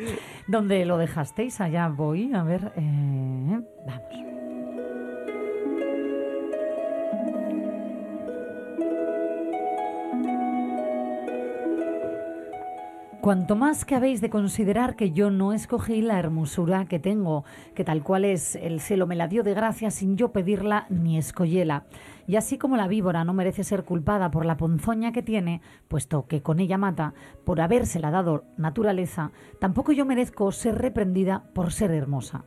[0.46, 1.60] ¿Dónde lo dejasteis?
[1.60, 2.32] Allá voy.
[2.34, 2.70] A ver.
[2.76, 4.53] eh, vamos.
[13.24, 17.82] Cuanto más que habéis de considerar que yo no escogí la hermosura que tengo, que
[17.82, 21.86] tal cual es, el cielo me la dio de gracia sin yo pedirla ni escollela.
[22.26, 26.26] Y así como la víbora no merece ser culpada por la ponzoña que tiene, puesto
[26.26, 31.92] que con ella mata, por habérsela dado naturaleza, tampoco yo merezco ser reprendida por ser
[31.92, 32.44] hermosa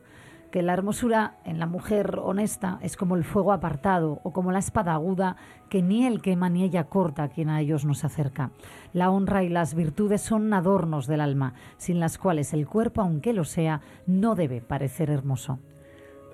[0.50, 4.58] que la hermosura en la mujer honesta es como el fuego apartado o como la
[4.58, 5.36] espada aguda
[5.68, 8.50] que ni él quema ni ella corta quien a ellos nos acerca.
[8.92, 13.32] La honra y las virtudes son adornos del alma, sin las cuales el cuerpo, aunque
[13.32, 15.58] lo sea, no debe parecer hermoso.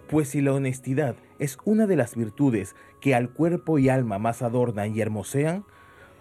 [0.09, 4.43] Pues si la honestidad es una de las virtudes que al cuerpo y alma más
[4.43, 5.65] adornan y hermosean,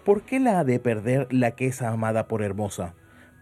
[0.04, 2.94] ¿por qué la ha de perder la que es amada por hermosa?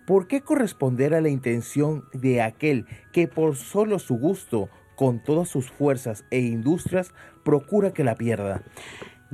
[0.06, 5.48] ¿Por qué corresponder a la intención de aquel que por solo su gusto, con todas
[5.48, 8.64] sus fuerzas e industrias, procura que la pierda?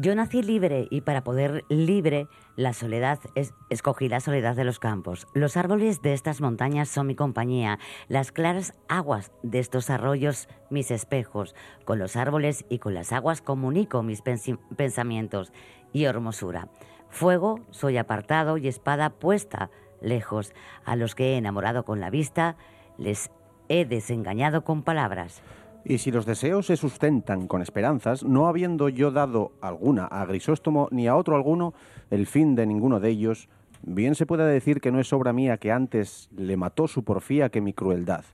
[0.00, 4.78] Yo nací libre y para poder libre la soledad es, escogí la soledad de los
[4.78, 5.26] campos.
[5.34, 10.92] Los árboles de estas montañas son mi compañía, las claras aguas de estos arroyos mis
[10.92, 11.56] espejos.
[11.84, 15.52] Con los árboles y con las aguas comunico mis pensamientos
[15.92, 16.68] y hermosura.
[17.08, 20.52] Fuego soy apartado y espada puesta lejos.
[20.84, 22.56] A los que he enamorado con la vista
[22.96, 23.30] les
[23.68, 25.42] he desengañado con palabras.
[25.84, 30.88] Y si los deseos se sustentan con esperanzas, no habiendo yo dado alguna a Grisóstomo
[30.90, 31.72] ni a otro alguno
[32.10, 33.48] el fin de ninguno de ellos,
[33.82, 37.48] bien se puede decir que no es obra mía que antes le mató su porfía
[37.48, 38.24] que mi crueldad.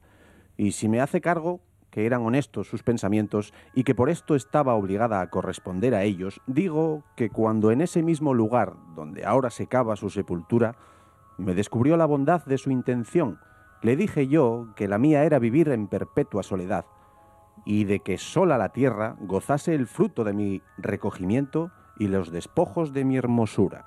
[0.56, 4.74] Y si me hace cargo que eran honestos sus pensamientos y que por esto estaba
[4.74, 9.68] obligada a corresponder a ellos, digo que cuando en ese mismo lugar donde ahora se
[9.68, 10.74] cava su sepultura,
[11.38, 13.38] me descubrió la bondad de su intención,
[13.82, 16.86] le dije yo que la mía era vivir en perpetua soledad,
[17.64, 22.92] y de que sola la tierra gozase el fruto de mi recogimiento y los despojos
[22.92, 23.86] de mi hermosura.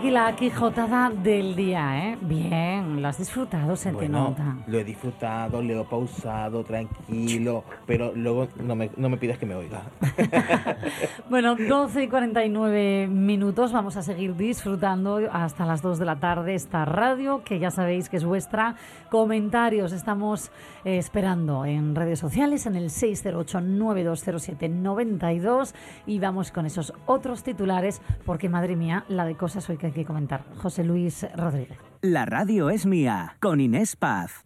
[0.00, 2.16] Aquí la Quijotada del día, ¿eh?
[2.22, 4.56] Bien, lo has disfrutado, se te Bueno, nota.
[4.66, 9.44] lo he disfrutado, lo he pausado, tranquilo, pero luego no me, no me pidas que
[9.44, 9.82] me oiga.
[11.28, 13.72] Bueno, 12 y 49 minutos.
[13.72, 18.08] Vamos a seguir disfrutando hasta las 2 de la tarde esta radio, que ya sabéis
[18.08, 18.74] que es vuestra.
[19.10, 20.50] Comentarios estamos
[20.84, 25.72] eh, esperando en redes sociales en el 608-9207-92
[26.06, 29.94] y vamos con esos otros titulares, porque madre mía, la de cosas hoy que hay
[29.94, 30.44] que comentar.
[30.56, 31.78] José Luis Rodríguez.
[32.02, 34.44] La radio es mía, con Inés Paz.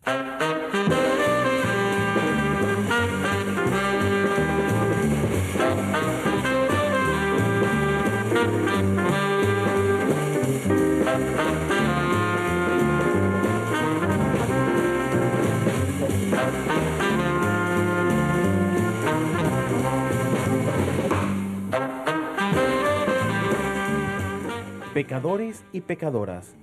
[25.04, 26.54] Pecadores y pecadoras,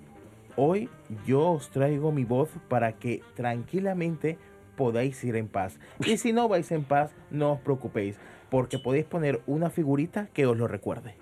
[0.55, 0.89] hoy
[1.27, 4.39] yo os traigo mi voz para que tranquilamente
[4.75, 5.77] podáis ir en paz.
[6.03, 8.17] Y si no vais en paz, no os preocupéis,
[8.49, 11.13] porque podéis poner una figurita que os lo recuerde.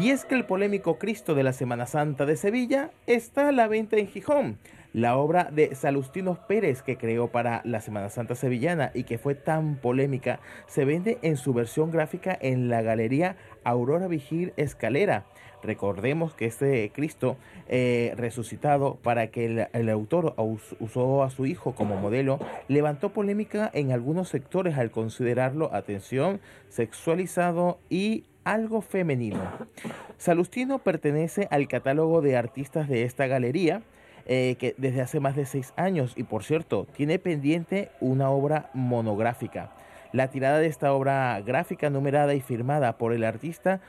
[0.00, 3.66] Y es que el polémico Cristo de la Semana Santa de Sevilla está a la
[3.66, 4.58] venta en Gijón.
[4.96, 9.34] La obra de Salustino Pérez que creó para la Semana Santa Sevillana y que fue
[9.34, 15.26] tan polémica se vende en su versión gráfica en la galería Aurora Vigil Escalera.
[15.62, 17.36] Recordemos que este Cristo
[17.68, 23.10] eh, resucitado para que el, el autor us- usó a su hijo como modelo levantó
[23.10, 26.40] polémica en algunos sectores al considerarlo, atención,
[26.70, 29.42] sexualizado y algo femenino.
[30.16, 33.82] Salustino pertenece al catálogo de artistas de esta galería
[34.26, 38.70] eh, que desde hace más de seis años y por cierto tiene pendiente una obra
[38.74, 39.70] monográfica.
[40.12, 43.80] La tirada de esta obra gráfica numerada y firmada por el artista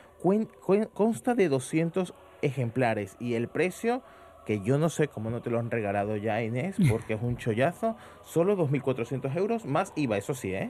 [0.93, 4.01] consta de 200 ejemplares y el precio
[4.47, 7.35] que yo no sé cómo no te lo han regalado ya Inés porque es un
[7.37, 10.69] chollazo, solo 2.400 euros más IVA, eso sí, ¿eh?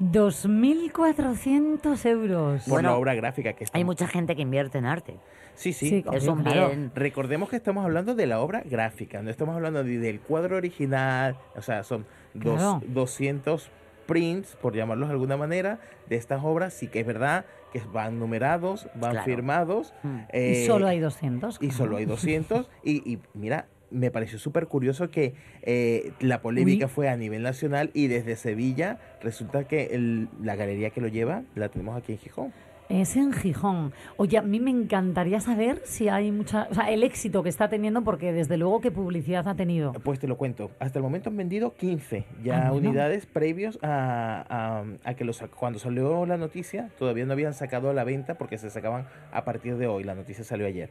[0.00, 2.62] 2.400 euros.
[2.64, 3.76] Por Bueno, la obra gráfica que está.
[3.76, 5.16] Hay mucha gente que invierte en arte.
[5.54, 5.88] Sí, sí.
[5.90, 6.68] Sí, Es un claro.
[6.68, 6.90] bien.
[6.94, 11.36] Recordemos que estamos hablando de la obra gráfica, no estamos hablando ni del cuadro original,
[11.56, 12.80] o sea, son dos- Claro.
[12.86, 13.68] 200
[14.06, 18.18] prints, por llamarlos de alguna manera, de estas obras, sí que es verdad que van
[18.18, 19.24] numerados, van Claro.
[19.24, 19.94] firmados.
[20.02, 20.16] Mm.
[20.32, 21.58] y eh, solo hay 200.
[21.60, 22.68] y solo hay 200.
[22.82, 26.92] y, y mira, me pareció súper curioso que eh, la polémica Uy.
[26.94, 31.42] fue a nivel nacional y desde Sevilla resulta que el- la galería que lo lleva
[31.54, 32.52] la tenemos aquí en Gijón.
[32.88, 33.92] Es en Gijón.
[34.16, 37.68] Oye, a mí me encantaría saber si hay mucha, o sea, el éxito que está
[37.68, 39.92] teniendo, porque desde luego qué publicidad ha tenido.
[39.92, 40.70] Pues te lo cuento.
[40.78, 42.88] Hasta el momento han vendido 15 ya Ah, bueno.
[42.88, 47.90] unidades previos a, a- a que los, cuando salió la noticia, todavía no habían sacado
[47.90, 50.04] a la venta porque se sacaban a partir de hoy.
[50.04, 50.88] La noticia salió ayer.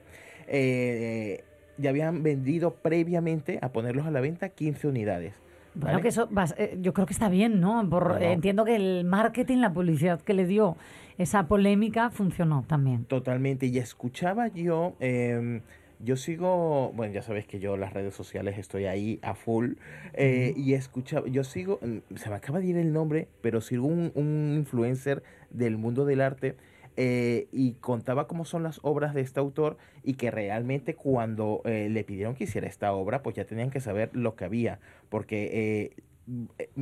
[0.47, 1.43] Eh,
[1.79, 5.33] ya habían vendido previamente a ponerlos a la venta 15 unidades.
[5.73, 6.01] Bueno, ¿vale?
[6.01, 6.27] que eso,
[6.57, 7.87] eh, yo creo que está bien, ¿no?
[7.89, 8.19] Por, No, no.
[8.19, 10.75] eh, entiendo que el marketing, la publicidad que le dio
[11.17, 13.05] esa polémica funcionó también.
[13.05, 13.65] Totalmente.
[13.67, 15.61] Y escuchaba yo, em,
[15.99, 19.73] yo sigo, bueno, ya sabes que yo las redes sociales estoy ahí a full.
[20.13, 23.87] eh, Y escuchaba, yo sigo, mm, se me acaba de ir el nombre, pero sigo
[23.87, 26.55] un, un influencer del mundo del arte.
[26.99, 31.89] eh, y contaba cómo son las obras de este autor y que realmente cuando eh,
[31.91, 35.43] le pidieron que hiciera esta obra, pues ya tenían que saber lo que había, porque
[35.45, 36.03] eh, eh,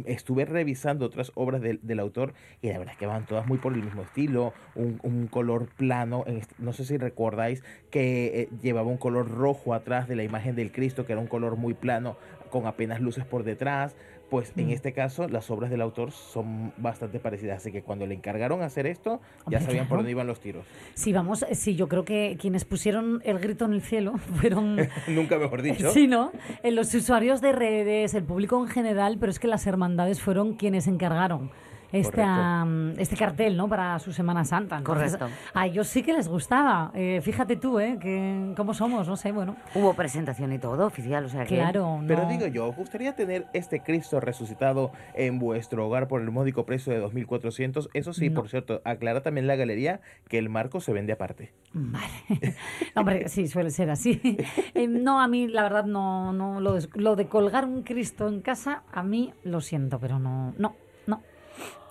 [0.05, 3.57] estuve revisando otras obras del, del autor y la verdad es que van todas muy
[3.57, 6.25] por el mismo estilo, un, un color plano,
[6.57, 10.71] no sé si recordáis que eh, llevaba un color rojo atrás de la imagen del
[10.71, 12.17] Cristo, que era un color muy plano,
[12.49, 13.95] con apenas luces por detrás,
[14.29, 18.15] pues en este caso las obras del autor son bastante parecidas, así que cuando le
[18.15, 20.65] encargaron hacer esto, ya sabían por dónde iban los tiros.
[20.93, 24.77] Sí, vamos, eh, sí, yo creo que quienes pusieron el grito en el cielo fueron...
[25.07, 25.91] Nunca mejor dicho.
[25.91, 26.31] Sí, ¿no?
[26.63, 30.55] En los usuarios de redes, el público en general, pero es que las hermandades fueron
[30.55, 31.51] quienes encargaron
[31.91, 33.67] este, am, este cartel, ¿no?
[33.67, 34.77] Para su Semana Santa.
[34.77, 35.35] Entonces, Correcto.
[35.53, 36.91] A ellos sí que les gustaba.
[36.93, 37.97] Eh, fíjate tú, ¿eh?
[37.99, 39.07] Que, ¿Cómo somos?
[39.07, 39.55] No sé, bueno.
[39.73, 41.55] Hubo presentación y todo oficial, o sea que...
[41.55, 42.29] Claro, Pero no.
[42.29, 46.93] digo yo, ¿os gustaría tener este Cristo resucitado en vuestro hogar por el módico precio
[46.93, 47.89] de 2.400?
[47.93, 48.35] Eso sí, No.
[48.41, 51.53] por cierto, aclara también la galería que el marco se vende aparte.
[51.73, 52.05] Vale.
[52.95, 54.21] Hombre, sí, suele ser así.
[54.73, 58.27] Eh, no, a mí, la verdad, no, no lo, de, lo de colgar un Cristo
[58.27, 60.75] en casa, a mí lo siento, pero no, no, no.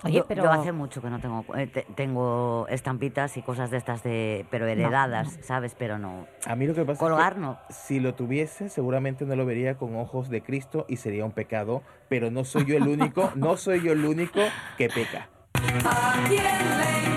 [0.05, 3.71] Oye, yo, pero yo hace mucho que no tengo eh, te- tengo estampitas y cosas
[3.71, 5.75] de estas de pero heredadas, ¿sabes?
[5.79, 6.27] Pero no.
[6.47, 7.59] A mí lo que pasa Colgar es que no.
[7.71, 11.83] si lo tuviese, seguramente no lo vería con ojos de Cristo y sería un pecado,
[12.09, 14.41] pero no soy yo el único, no soy yo el único
[14.77, 15.29] que peca.
[15.85, 17.14] ¿A quién le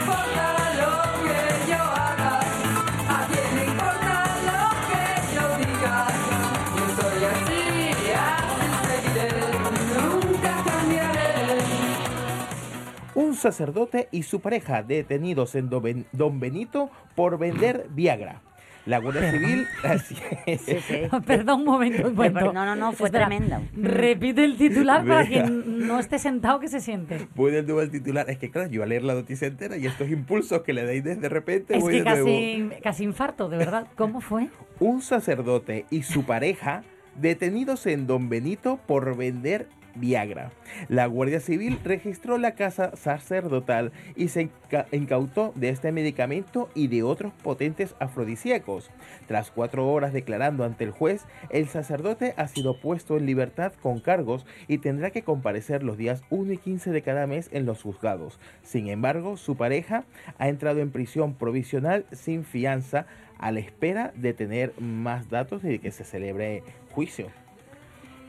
[13.37, 18.41] sacerdote y su pareja detenidos en Don Ben- Don Benito por vender Viagra.
[18.85, 20.15] La Guardia Civil, así
[20.45, 20.61] es.
[20.61, 20.95] Sí, sí.
[21.25, 22.07] Perdón un momento.
[22.07, 22.53] un momento.
[22.53, 23.61] no, no, no, fue Espera, tremendo.
[23.75, 27.27] Repite el titular para quien no esté sentado que se siente.
[27.35, 28.29] Voy del nuevo al titular.
[28.29, 31.03] Es que claro, yo a leer la noticia entera y estos impulsos que le dais
[31.03, 32.25] de repente Es voy que de nuevo.
[32.25, 33.87] casi, casi infarto, de verdad.
[33.97, 34.47] ¿Cómo fue?
[34.79, 36.83] Un sacerdote y su pareja
[37.19, 39.67] detenidos en Don Benito por vender
[39.99, 40.51] Viagra.
[40.89, 46.87] La Guardia Civil registró la casa sacerdotal y se inca- incautó de este medicamento y
[46.87, 48.89] de otros potentes afrodisíacos.
[49.27, 53.99] Tras cuatro horas declarando ante el juez, el sacerdote ha sido puesto en libertad con
[53.99, 57.81] cargos y tendrá que comparecer los días 1 y 15 de cada mes en los
[57.81, 58.39] juzgados.
[58.63, 60.03] Sin embargo, su pareja
[60.37, 63.05] ha entrado en prisión provisional sin fianza
[63.39, 67.27] a la espera de tener más datos y de que se celebre juicio.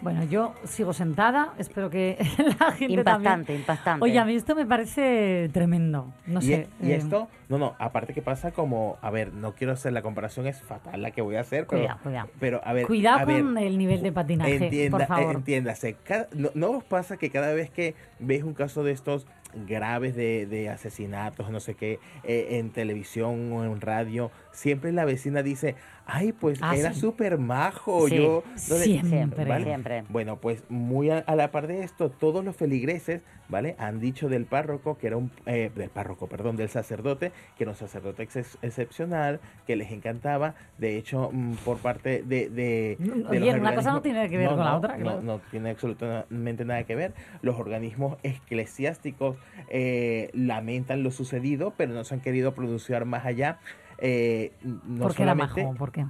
[0.01, 2.17] Bueno, yo sigo sentada, espero que
[2.61, 3.61] la gente Impactante, también.
[3.61, 4.05] impactante.
[4.05, 6.13] Oye, a mí esto me parece tremendo.
[6.27, 6.69] No y, sé.
[6.81, 10.03] y eh, esto, no, no, aparte que pasa como, a ver, no quiero hacer la
[10.03, 12.29] comparación, es fatal la que voy a hacer, pero, Cuidado, cuidado.
[12.39, 15.33] pero a ver, Cuidado a ver, con el nivel de patinaje, entienda, por favor.
[15.33, 18.93] eh, entiéndase, cada- no, ¿no os pasa que cada vez que veis un caso de
[18.93, 19.27] estos
[19.67, 25.05] graves de, de asesinatos, no sé qué, eh, en televisión o en radio, siempre la
[25.05, 25.77] vecina dice,
[26.07, 27.01] ay, pues Ah, era sí.
[27.01, 28.43] súper majo, Sí, yo...
[28.69, 28.85] no le-".
[28.85, 29.45] siempre.
[29.45, 29.65] ¿Vale?
[29.65, 30.05] Siempre.
[30.09, 33.77] Bueno, pues muy a, a la par de esto, todos los feligreses, ¿vale?
[33.79, 37.71] Han dicho del párroco que era un, eh, del párroco, perdón, del sacerdote, que era
[37.73, 40.55] un sacerdote ex- excepcional, que les encantaba.
[40.79, 42.49] De hecho, mm, por parte de...
[42.49, 44.97] de, de los oye, una cosa no tiene que ver No, con la no, otra,
[44.97, 45.23] no, claro.
[45.23, 47.13] no tiene absolutamente nada que ver.
[47.43, 49.37] Los organismos eclesiásticos
[49.69, 53.59] eh, lamentan lo sucedido, pero no se han querido pronunciar más allá.
[53.99, 55.35] Eh, no ¿Por qué era.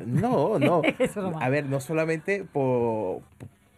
[0.06, 0.82] No, no.
[0.98, 1.32] Eso.
[1.40, 3.22] A ver, no solamente por,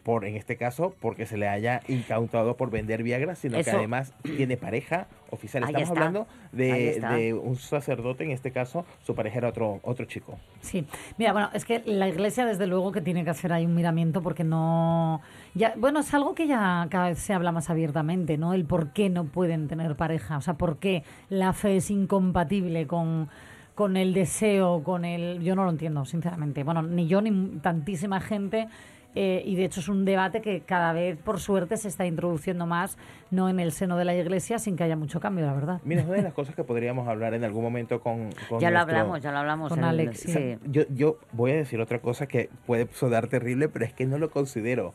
[0.03, 4.13] por, en este caso, porque se le haya incautado por vender Viagra, sino que además
[4.23, 5.63] tiene pareja oficial.
[5.63, 10.07] Ahí Estamos está, hablando de un sacerdote, en este caso, su pareja era otro, otro
[10.07, 10.39] chico.
[10.61, 10.85] Sí,
[11.17, 14.23] mira, bueno, es que la iglesia desde luego que tiene que hacer ahí un miramiento
[14.23, 15.21] porque no...
[15.55, 18.55] Ya, bueno, es algo que ya cada vez se habla más abiertamente, ¿no?
[18.55, 22.87] El por qué no pueden tener pareja, o sea, por qué la fe es incompatible
[22.89, 23.29] con,
[23.75, 25.43] con el deseo, con el...
[25.43, 26.65] Yo no lo entiendo, sinceramente.
[26.65, 28.69] Bueno, ni yo ni tantísima gente...
[29.17, 32.65] eh, y de hecho es un debate que cada vez, por suerte, se está introduciendo
[32.67, 32.97] más,
[33.33, 35.81] no en el seno de la iglesia, sin que haya mucho cambio, la verdad.
[35.85, 38.71] Mira, es una de las cosas que podríamos hablar en algún momento con, con Ya
[38.71, 39.69] lo nuestro- hablamos, ya lo hablamos.
[39.71, 40.33] Con en- Alex, sí.
[40.33, 40.57] sí.
[40.71, 44.17] Yo, yo voy a decir otra cosa que puede sonar terrible, pero es que no
[44.19, 44.95] lo considero.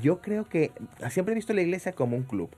[0.00, 0.70] Yo creo que
[1.10, 2.48] siempre he visto la iglesia como un club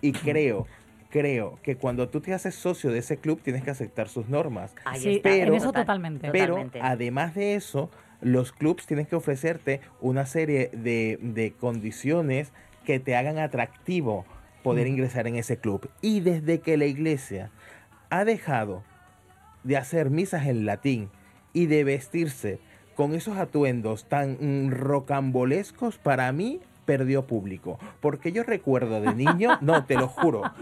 [0.00, 0.66] y creo,
[1.12, 4.74] creo que cuando tú te haces socio de ese club tienes que aceptar sus normas.
[4.84, 6.30] Ahí Sí, está, en eso total- totalmente.
[6.32, 6.80] Pero totalmente.
[6.82, 7.90] además de eso,
[8.22, 12.52] los clubs tienen que ofrecerte una serie de, de condiciones
[12.86, 14.24] que te hagan atractivo
[14.62, 15.88] poder ingresar en ese club.
[16.00, 17.50] Y desde que la iglesia
[18.10, 18.82] ha dejado
[19.64, 21.10] de hacer misas en latín
[21.52, 22.58] y de vestirse
[22.94, 27.78] con esos atuendos tan mm, rocambolescos, para mí perdió público.
[28.00, 30.42] Porque yo recuerdo de niño, no, te lo juro.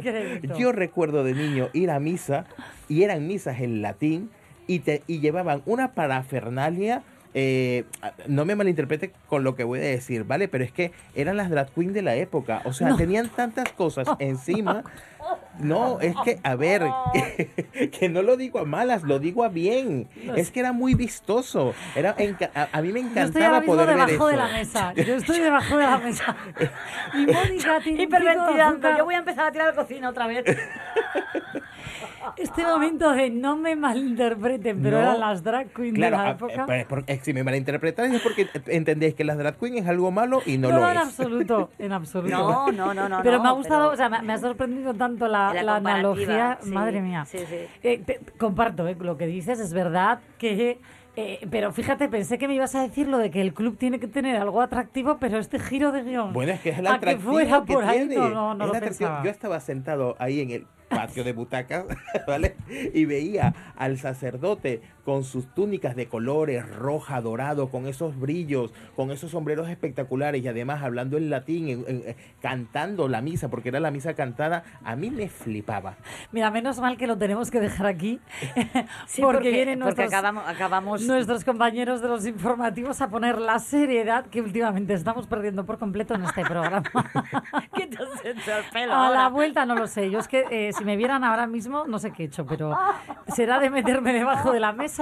[0.00, 0.56] Crédito.
[0.56, 2.46] Yo recuerdo de niño ir a misa
[2.88, 4.30] y eran misas en latín
[4.66, 7.02] y, te, y llevaban una parafernalia.
[7.34, 7.84] Eh,
[8.26, 10.48] no me malinterprete con lo que voy a decir, ¿vale?
[10.48, 12.62] Pero es que eran las drag queen de la época.
[12.64, 12.96] O sea, No.
[12.96, 14.82] tenían tantas cosas encima.
[15.60, 16.82] No, es que, a ver,
[17.92, 20.08] que, no lo digo a malas, lo digo a bien.
[20.34, 21.74] Es que era muy vistoso.
[21.94, 22.16] Era
[22.54, 24.42] a, a mí me Yo estoy ahora encantaba mismo poder ver debajo de eso.
[24.42, 24.92] la mesa.
[24.94, 26.36] Yo estoy debajo de la mesa.
[27.14, 28.96] Y Mónica tiene Hiperventilando.
[28.96, 30.44] Yo voy a empezar a tirar la cocina otra vez.
[32.36, 35.02] Este momento de no me malinterpreten, pero No.
[35.02, 36.66] eran las drag queens Claro, de la a- época.
[36.80, 40.10] eh, por- eh, si me malinterpretáis es porque entendéis que las drag queen es algo
[40.10, 41.02] malo y no, no, lo en es.
[41.04, 42.30] absoluto, en absoluto.
[42.36, 44.38] No, no, no, no, Pero no, me ha gustado, pero- o sea, me, me ha
[44.38, 46.58] sorprendido tanto la, La analogía.
[46.62, 47.24] sí, Madre mía.
[47.26, 47.56] sí, sí.
[47.82, 50.78] Eh, te- comparto eh, lo que dices, es verdad que.
[51.16, 53.98] eh, pero fíjate, pensé que me ibas a decir lo de que el club tiene
[53.98, 56.32] que tener algo atractivo, pero este giro de guion.
[56.32, 58.16] Bueno, es que es el a atractivo que fuera que por ahí, tiene.
[58.16, 59.22] no, no, no Es lo pensaba.
[59.24, 61.86] Yo estaba sentado ahí en el patio de butacas,
[62.26, 62.56] ¿vale?
[62.92, 69.10] Y veía al sacerdote con sus túnicas de colores, roja, dorado, con esos brillos, con
[69.10, 73.68] esos sombreros espectaculares y además hablando en latín, en- en- eh, cantando la misa, porque
[73.70, 75.96] era la misa cantada, a mí me flipaba.
[76.32, 78.20] Mira, menos mal que lo tenemos que dejar aquí,
[79.06, 83.38] Sí, porque, porque- vienen porque nuestros, acabamos- acabamos- nuestros compañeros de los informativos a poner
[83.38, 86.82] la seriedad que últimamente estamos perdiendo por completo en este programa.
[87.74, 90.10] ¿Qué te has hecho el pelo A la vuelta no lo sé.
[90.10, 92.76] Yo es que eh, si me vieran ahora mismo, no sé qué he hecho, pero
[93.28, 94.99] será de meterme debajo de la mesa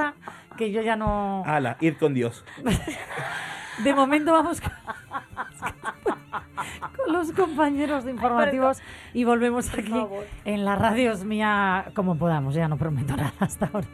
[0.57, 1.43] que yo ya no.
[1.47, 2.45] Ala, ir con Dios.
[3.85, 4.73] De momento vamos con,
[6.97, 8.83] con los compañeros de informativos
[9.15, 10.05] y volvemos aquí
[10.45, 12.55] en la radio es mía como podamos.
[12.55, 13.87] Ya no prometo nada hasta ahora.